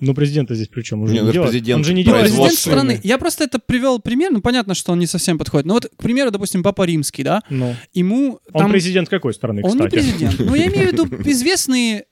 Но 0.00 0.14
президента 0.14 0.54
здесь 0.54 0.68
при 0.68 0.82
чем? 0.82 1.02
Он 1.02 1.08
же 1.08 1.14
Не, 1.14 1.20
не, 1.20 1.26
ну, 1.26 1.32
делает. 1.32 1.50
президент 1.50 1.78
он 1.78 1.84
же 1.84 1.92
не 1.92 2.02
Ну, 2.02 2.10
делает 2.10 2.26
президент 2.26 2.54
страны. 2.54 3.00
Я 3.02 3.18
просто 3.18 3.44
это 3.44 3.58
привел 3.58 3.98
пример, 3.98 4.30
ну 4.30 4.40
понятно, 4.40 4.74
что 4.74 4.92
он 4.92 5.00
не 5.00 5.06
совсем 5.06 5.38
подходит. 5.38 5.66
Но 5.66 5.74
вот, 5.74 5.86
к 5.86 6.02
примеру, 6.02 6.30
допустим, 6.30 6.62
Папа 6.62 6.84
Римский, 6.84 7.24
да, 7.24 7.42
Ну. 7.50 7.74
ему 7.94 8.38
Он 8.52 8.60
там... 8.60 8.70
президент 8.70 9.08
какой 9.08 9.34
страны, 9.34 9.62
Он 9.64 9.72
не 9.72 9.78
кстати? 9.78 9.94
президент. 9.94 10.38
Ну, 10.38 10.54
я 10.54 10.66
имею 10.68 10.90
в 10.90 10.92
виду 10.92 11.06
известные, 11.28 12.04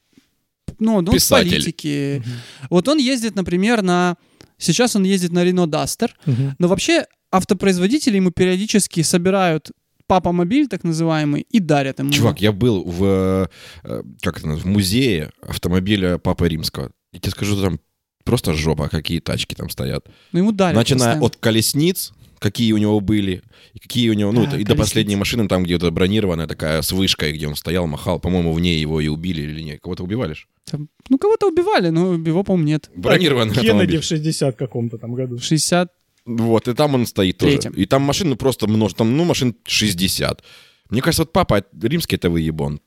ну, 0.81 1.01
ну 1.01 1.12
политики. 1.12 2.23
Вот 2.71 2.88
он 2.88 2.99
ездит, 2.99 3.37
например, 3.37 3.83
на... 3.83 4.16
Сейчас 4.59 4.97
он 4.97 5.05
ездит 5.05 5.33
на 5.33 5.45
Renault 5.45 5.69
Duster, 5.69 6.11
Мгм. 6.27 6.57
но 6.59 6.69
вообще 6.69 7.05
автопроизводители 7.31 8.16
ему 8.16 8.31
периодически 8.31 9.03
собирают 9.03 9.71
папа-мобиль, 10.07 10.69
так 10.69 10.85
называемый, 10.85 11.47
и 11.51 11.59
дарят 11.59 11.99
ему. 11.99 12.11
Чувак, 12.11 12.40
я 12.40 12.53
был 12.53 12.85
в, 12.85 13.49
э, 13.85 14.03
как 14.23 14.38
это, 14.38 14.49
в 14.49 14.64
музее 14.64 15.31
автомобиля 15.42 16.19
Папы 16.19 16.49
Римского. 16.49 16.92
Я 17.12 17.19
тебе 17.21 17.33
скажу, 17.33 17.61
там 17.61 17.81
просто 18.25 18.55
жопа, 18.55 18.88
какие 18.88 19.19
тачки 19.21 19.55
там 19.55 19.69
стоят. 19.69 20.07
Ну, 20.33 20.38
ему 20.38 20.53
дарят 20.53 20.77
Начиная 20.77 20.99
постоянно. 20.99 21.27
от 21.27 21.37
колесниц, 21.37 22.12
какие 22.38 22.71
у 22.73 22.79
него 22.79 23.01
были, 23.01 23.42
и 23.73 23.79
какие 23.81 24.09
у 24.11 24.12
него, 24.12 24.31
ну, 24.31 24.42
Да, 24.42 24.47
и 24.47 24.51
до 24.51 24.57
колесницы. 24.57 24.77
последней 24.77 25.16
машины, 25.16 25.49
там, 25.49 25.64
где 25.64 25.77
вот 25.77 25.92
бронированная 25.92 26.47
такая 26.47 26.83
с 26.83 26.92
вышкой, 26.92 27.33
где 27.33 27.49
он 27.49 27.57
стоял, 27.57 27.87
махал. 27.88 28.21
По-моему, 28.21 28.53
в 28.53 28.61
ней 28.61 28.81
его 28.81 29.01
и 29.01 29.09
убили 29.09 29.42
или 29.42 29.61
нет. 29.61 29.81
Кого-то 29.83 30.05
убивали 30.05 30.35
ж? 30.35 30.47
Там, 30.70 30.88
ну, 31.09 31.18
кого-то 31.18 31.48
убивали, 31.48 31.90
но 31.90 32.14
его, 32.14 32.42
по-моему, 32.42 32.66
нет. 32.68 32.90
Бронированный 32.96 33.55
Кеннеди 33.55 33.68
автомобиль. 33.70 34.00
в 34.00 34.05
60 34.05 34.57
каком-то 34.57 34.98
там 34.98 35.14
году. 35.14 35.38
60... 35.38 35.92
Вот, 36.26 36.66
и 36.66 36.74
там 36.74 36.94
он 36.94 37.07
стоит 37.07 37.38
тоже. 37.38 37.52
Третьем. 37.52 37.72
И 37.72 37.87
там 37.87 38.02
машин 38.02 38.29
ну, 38.31 38.37
просто 38.37 38.66
множество, 38.66 39.05
там, 39.07 39.16
ну, 39.16 39.24
машин 39.24 39.55
60. 39.64 40.42
Мне 40.90 41.00
кажется, 41.00 41.22
вот 41.22 41.33
папа 41.33 41.64
римский 41.81 42.16
это 42.16 42.31
выебон. 42.31 42.81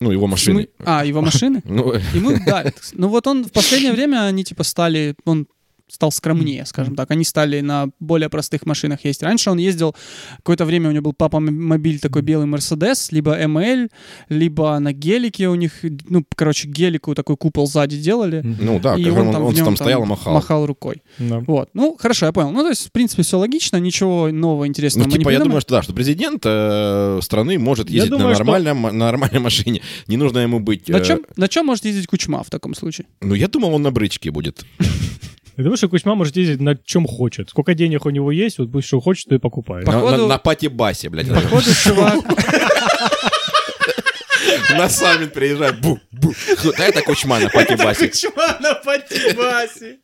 Ну, 0.00 0.10
его 0.10 0.26
машины. 0.26 0.68
Мы- 0.78 0.84
А, 0.84 1.04
его 1.06 1.20
машины? 1.22 1.62
Ну, 1.64 1.94
Ему 2.14 2.36
дарят. 2.44 2.76
Ну, 2.92 3.08
вот 3.08 3.26
он 3.26 3.44
в 3.44 3.52
последнее 3.52 3.92
время, 3.92 4.26
они, 4.26 4.44
типа, 4.44 4.64
стали... 4.64 5.14
Он 5.24 5.46
стал 5.88 6.10
скромнее, 6.10 6.66
скажем 6.66 6.96
так. 6.96 7.10
Они 7.10 7.22
стали 7.24 7.60
на 7.60 7.88
более 8.00 8.28
простых 8.28 8.66
машинах 8.66 9.04
ездить. 9.04 9.22
Раньше 9.22 9.50
он 9.50 9.58
ездил, 9.58 9.94
какое-то 10.38 10.64
время 10.64 10.88
у 10.88 10.92
него 10.92 11.02
был 11.04 11.12
папа-мобиль 11.12 12.00
такой 12.00 12.22
белый 12.22 12.46
Мерседес, 12.46 13.12
либо 13.12 13.38
ML, 13.40 13.90
либо 14.28 14.78
на 14.80 14.92
гелике 14.92 15.48
у 15.48 15.54
них, 15.54 15.72
ну, 16.08 16.24
короче, 16.34 16.68
гелику 16.68 17.14
такой 17.14 17.36
купол 17.36 17.66
сзади 17.66 17.96
делали. 17.98 18.42
ну 18.60 18.80
да, 18.80 18.96
и 18.96 19.08
он 19.08 19.28
он, 19.28 19.32
там, 19.32 19.42
он 19.44 19.52
в 19.52 19.56
нем 19.56 19.64
там 19.66 19.76
стоял 19.76 20.02
и 20.02 20.06
махал. 20.06 20.34
махал 20.34 20.66
рукой. 20.66 21.02
Да. 21.18 21.38
Вот. 21.46 21.70
Ну, 21.74 21.96
хорошо, 21.98 22.26
я 22.26 22.32
понял. 22.32 22.50
Ну, 22.50 22.62
то 22.62 22.68
есть, 22.70 22.88
в 22.88 22.92
принципе, 22.92 23.22
все 23.22 23.38
логично, 23.38 23.76
ничего 23.76 24.28
нового, 24.32 24.64
Ну, 24.64 24.66
интересного 24.66 25.06
не 25.06 25.12
типа, 25.12 25.30
я 25.30 25.36
придумали. 25.38 25.48
думаю, 25.48 25.60
что 25.60 25.74
да, 25.76 25.82
что 25.82 25.92
президент 25.92 26.42
э, 26.44 27.20
страны 27.22 27.58
может 27.58 27.88
Я 27.90 27.96
ездить 27.96 28.10
думаю, 28.10 28.28
на, 28.30 28.34
что- 28.34 28.44
нормальной, 28.44 28.74
ма- 28.74 28.92
на 28.92 29.04
нормальной 29.06 29.38
машине. 29.40 29.82
Не 30.08 30.16
нужно 30.16 30.38
ему 30.38 30.58
быть... 30.60 30.88
На 30.88 30.96
э, 30.96 31.04
чем, 31.04 31.20
на 31.36 31.46
чем 31.48 31.66
может 31.66 31.84
ездить 31.84 32.06
Кучма 32.08 32.42
в 32.42 32.50
таком 32.50 32.74
случае? 32.74 33.06
Ну, 33.20 33.34
я 33.34 33.46
думал, 33.48 33.72
он 33.74 33.82
на 33.82 33.90
брычке 33.92 34.30
будет. 34.32 34.64
Я 35.56 35.62
думаю, 35.64 35.76
что 35.78 35.88
Кузьма 35.88 36.14
может 36.14 36.36
ездить 36.36 36.60
на 36.60 36.76
чем 36.76 37.06
хочет. 37.06 37.48
Сколько 37.50 37.74
денег 37.74 38.04
у 38.06 38.10
него 38.10 38.30
есть, 38.30 38.58
вот 38.58 38.70
пусть 38.70 38.86
что 38.88 39.00
хочет, 39.00 39.28
то 39.28 39.34
и 39.34 39.38
покупает. 39.38 39.86
На, 39.86 39.92
Походу- 39.92 40.16
на, 40.22 40.26
на 40.26 40.38
пати-басе, 40.38 41.08
блядь. 41.08 41.28
Походу, 41.28 41.70
чувак... 41.74 42.24
На 44.76 44.88
саммит 44.88 45.32
приезжает. 45.32 45.80
Бу, 45.80 45.98
бу. 46.12 46.34
Да 46.76 46.84
это 46.86 47.02
Кучма 47.02 47.38
на 47.40 47.48
пати-басе. 47.48 48.08
Кучма 48.08 48.58
на 48.60 48.74
патибасе. 48.74 49.98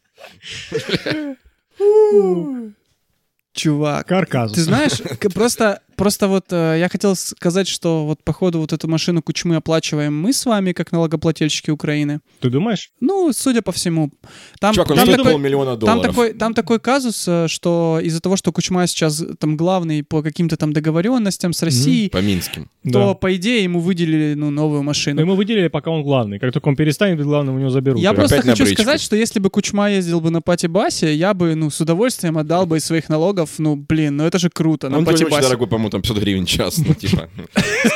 Чувак, 3.54 4.06
Карказус. 4.08 4.54
ты 4.56 4.62
знаешь, 4.62 4.92
к- 5.18 5.28
просто, 5.30 5.80
просто 5.96 6.28
вот 6.28 6.46
э, 6.50 6.76
я 6.78 6.88
хотел 6.88 7.14
сказать, 7.16 7.68
что 7.68 8.06
вот 8.06 8.22
походу 8.24 8.58
вот 8.58 8.72
эту 8.72 8.88
машину 8.88 9.22
Кучмы 9.22 9.56
оплачиваем 9.56 10.14
мы 10.18 10.32
с 10.32 10.46
вами, 10.46 10.72
как 10.72 10.92
налогоплательщики 10.92 11.70
Украины. 11.70 12.20
Ты 12.40 12.50
думаешь? 12.50 12.90
Ну, 13.00 13.32
судя 13.32 13.62
по 13.62 13.72
всему. 13.72 14.10
Там, 14.60 14.74
Чувак, 14.74 14.90
он 14.90 14.96
там 14.96 15.06
стоит 15.06 15.16
такой, 15.18 15.32
полмиллиона 15.32 15.70
там, 15.76 15.78
долларов. 15.78 16.02
такой, 16.02 16.32
там 16.34 16.54
такой 16.54 16.80
казус, 16.80 17.24
э, 17.28 17.46
что 17.48 18.00
из-за 18.02 18.20
того, 18.20 18.36
что 18.36 18.52
Кучма 18.52 18.86
сейчас 18.86 19.20
э, 19.22 19.34
там 19.38 19.56
главный 19.56 20.02
по 20.02 20.22
каким-то 20.22 20.56
там 20.56 20.72
договоренностям 20.72 21.52
с 21.52 21.62
Россией, 21.62 22.08
По 22.10 22.18
Минским. 22.22 22.64
то, 22.84 23.08
Да. 23.08 23.14
по 23.14 23.34
идее, 23.36 23.62
ему 23.64 23.80
выделили 23.80 24.34
ну, 24.34 24.50
новую 24.50 24.80
Но 24.80 24.86
машину. 24.86 25.20
ему 25.20 25.34
выделили, 25.34 25.68
пока 25.68 25.90
он 25.90 26.02
главный. 26.02 26.38
Как 26.38 26.52
только 26.52 26.68
он 26.68 26.76
перестанет 26.76 27.16
быть 27.18 27.26
главным, 27.26 27.56
у 27.56 27.58
него 27.58 27.70
заберут. 27.70 28.00
Я 28.00 28.12
просто 28.12 28.36
опять 28.36 28.46
на 28.46 28.52
хочу 28.52 28.66
сказать, 28.74 29.00
что 29.00 29.16
если 29.16 29.40
бы 29.40 29.50
Кучма 29.50 29.90
ездил 29.90 30.20
бы 30.20 30.30
на 30.30 30.40
пати-басе, 30.40 31.14
я 31.14 31.34
бы, 31.34 31.54
ну, 31.54 31.70
с 31.70 31.80
удовольствием 31.80 32.38
отдал 32.38 32.66
бы 32.66 32.76
из 32.78 32.84
своих 32.84 33.08
налогов, 33.08 33.50
ну, 33.58 33.76
блин, 33.76 34.16
ну 34.16 34.24
это 34.24 34.38
же 34.38 34.48
круто, 34.50 34.88
на 34.88 34.98
Он 34.98 35.06
очень 35.06 35.24
пати-басе. 35.26 35.42
дорогой, 35.42 35.66
по-моему, 35.68 35.90
там 35.92 36.02
500 36.02 36.18
гривен 36.18 36.46
час. 36.46 36.78
Ну, 36.78 36.94
типа, 36.94 37.28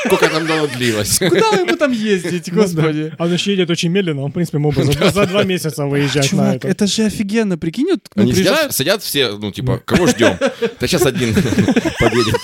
сколько 0.05 0.29
там 0.29 0.47
давно 0.47 0.67
длилось? 0.67 1.17
Куда 1.19 1.51
вы 1.51 1.59
ему 1.61 1.75
там 1.75 1.91
ездить, 1.91 2.51
господи? 2.53 3.13
А 3.17 3.25
он 3.25 3.33
еще 3.33 3.51
едет 3.51 3.69
очень 3.69 3.89
медленно, 3.89 4.21
он, 4.21 4.31
в 4.31 4.33
принципе, 4.33 4.57
мог 4.59 4.73
бы 4.75 4.83
за, 4.83 5.25
два 5.27 5.43
месяца 5.43 5.85
выезжать 5.85 6.31
на 6.33 6.55
это. 6.55 6.67
это 6.67 6.87
же 6.87 7.03
офигенно, 7.05 7.57
прикинь, 7.57 7.87
вот, 7.91 7.99
ну, 8.15 8.23
Они 8.23 8.33
сидят, 8.33 9.03
все, 9.03 9.31
ну, 9.37 9.51
типа, 9.51 9.81
кого 9.83 10.07
ждем? 10.07 10.37
Да 10.79 10.87
сейчас 10.87 11.05
один 11.05 11.33
подъедет. 11.99 12.35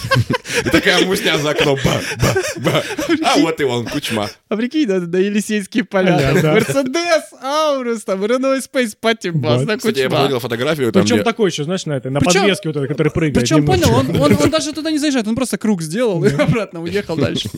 И 0.66 0.70
такая 0.70 1.06
мусня 1.06 1.38
за 1.38 1.52
окном. 1.52 1.78
Ба, 1.84 2.02
ба, 2.22 2.34
ба. 2.58 2.84
А 3.26 3.38
вот 3.40 3.60
и 3.60 3.64
он, 3.64 3.86
Кучма. 3.88 4.30
а 4.50 4.56
прикинь, 4.56 4.88
да, 4.88 5.00
да, 5.00 5.18
Елисейские 5.20 5.84
поля. 5.84 6.32
Мерседес, 6.34 7.24
Аурус, 7.42 8.04
там, 8.04 8.24
Renault 8.24 8.62
Space, 8.72 8.96
пати-бас, 9.00 9.62
Да. 9.62 9.74
на 9.74 9.78
Кстати, 9.78 10.00
я 10.00 10.06
Кучма. 10.06 10.18
посмотрел 10.18 10.40
фотографию, 10.40 10.92
Причем 10.92 11.24
такой 11.24 11.50
еще, 11.50 11.64
знаешь, 11.64 11.86
на 11.86 11.94
этой, 11.94 12.12
на 12.12 12.20
подвеске 12.20 12.70
вот 12.70 12.78
этой, 12.78 12.88
который 12.88 13.12
прыгает. 13.12 13.36
Причем, 13.40 13.66
понял, 13.66 13.94
он, 13.94 14.10
он, 14.20 14.38
он 14.42 14.50
даже 14.50 14.74
туда 14.74 14.92
не 14.92 14.98
заезжает, 15.00 15.28
он 15.34 15.36
просто 15.36 15.58
круг 15.58 15.82
сделал 15.82 16.24
и 16.24 16.30
обратно 16.32 16.82
уехал 16.82 17.18
дальше. 17.18 17.50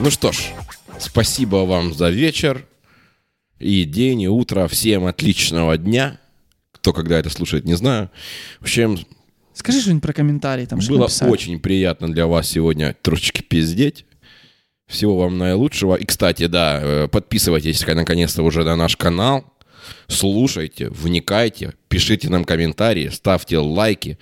Ну 0.00 0.10
что 0.10 0.32
ж, 0.32 0.38
спасибо 0.98 1.56
вам 1.66 1.92
за 1.92 2.08
вечер 2.08 2.64
и 3.58 3.84
день, 3.84 4.22
и 4.22 4.28
утро. 4.28 4.66
Всем 4.68 5.04
отличного 5.06 5.76
дня. 5.76 6.18
Кто 6.72 6.92
когда 6.92 7.18
это 7.18 7.28
слушает, 7.28 7.64
не 7.64 7.74
знаю. 7.74 8.10
В 8.60 8.62
общем, 8.62 8.98
Скажи 9.52 9.80
что-нибудь 9.80 10.02
про 10.04 10.12
комментарии, 10.12 10.66
там 10.66 10.78
было 10.88 11.00
написали. 11.00 11.30
очень 11.30 11.58
приятно 11.58 12.10
для 12.12 12.28
вас 12.28 12.48
сегодня 12.48 12.94
трошечки 13.02 13.42
пиздеть. 13.42 14.06
Всего 14.86 15.18
вам 15.18 15.36
наилучшего. 15.36 15.96
И, 15.96 16.06
кстати, 16.06 16.46
да, 16.46 16.80
э, 16.80 17.08
подписывайтесь 17.08 17.84
наконец-то 17.86 18.42
уже 18.42 18.64
на 18.64 18.76
наш 18.76 18.96
канал. 18.96 19.44
Слушайте, 20.06 20.88
вникайте, 20.90 21.74
пишите 21.88 22.28
нам 22.30 22.44
комментарии, 22.44 23.08
ставьте 23.08 23.58
лайки. 23.58 24.18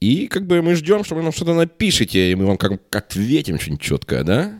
И 0.00 0.26
как 0.26 0.46
бы 0.46 0.60
мы 0.62 0.74
ждем, 0.74 1.02
что 1.04 1.14
вы 1.14 1.22
нам 1.22 1.32
что-то 1.32 1.54
напишите, 1.54 2.30
и 2.32 2.34
мы 2.34 2.46
вам 2.46 2.56
как 2.58 2.72
ответим 2.94 3.58
что-нибудь 3.58 3.82
четкое, 3.82 4.22
да? 4.22 4.52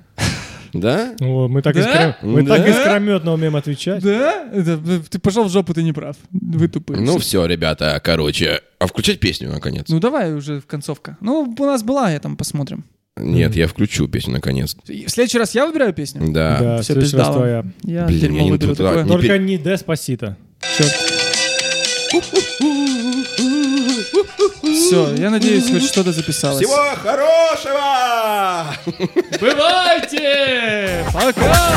Да? 0.72 1.14
О, 1.20 1.46
мы 1.46 1.62
так, 1.62 1.74
Да? 1.76 1.80
искром- 1.80 2.14
мы 2.32 2.42
Да? 2.42 2.56
так 2.56 2.66
искрометно 2.68 3.32
умеем 3.34 3.54
отвечать. 3.54 4.02
Да? 4.02 4.48
Это, 4.52 4.78
ты 5.08 5.18
пошел 5.20 5.44
в 5.44 5.50
жопу, 5.50 5.72
ты 5.72 5.82
не 5.84 5.92
прав. 5.92 6.16
Вы 6.32 6.66
тупые. 6.66 7.00
Ну 7.00 7.18
все. 7.18 7.20
все, 7.42 7.46
ребята, 7.46 8.00
короче. 8.02 8.60
А 8.80 8.86
включать 8.88 9.20
песню, 9.20 9.50
наконец? 9.50 9.84
Ну 9.88 10.00
давай 10.00 10.34
уже 10.34 10.60
в 10.60 10.66
концовка. 10.66 11.16
Ну, 11.20 11.54
у 11.56 11.64
нас 11.64 11.82
была, 11.84 12.10
я 12.10 12.18
там 12.18 12.36
посмотрим. 12.36 12.84
Нет, 13.16 13.54
я 13.54 13.68
включу 13.68 14.08
песню, 14.08 14.32
наконец. 14.32 14.74
И 14.88 15.06
В 15.06 15.10
следующий 15.10 15.38
раз 15.38 15.54
я 15.54 15.66
выбираю 15.66 15.94
песню? 15.94 16.32
Да. 16.32 16.58
Да, 16.60 16.74
всё, 16.82 16.82
в 16.82 16.86
следующий 16.96 17.16
раз 17.16 17.26
пизда 17.26 17.30
вам. 17.30 17.34
твоя. 17.34 17.64
Я 17.84 18.04
Блин, 18.06 18.20
дерьмо 18.20 18.36
я 18.38 18.42
не 18.44 18.50
выберу 18.50 18.74
туда- 18.74 18.88
такое. 18.88 19.04
не 19.04 19.08
Только 19.10 19.38
не 19.38 19.56
Деспасито. 19.56 20.36
Все, 24.62 25.14
я 25.16 25.30
надеюсь, 25.30 25.70
хоть 25.70 25.84
что-то 25.84 26.12
записалось. 26.12 26.58
Всего 26.64 26.76
хорошего! 26.96 28.74
Бывайте! 29.40 31.04
Пока! 31.12 31.76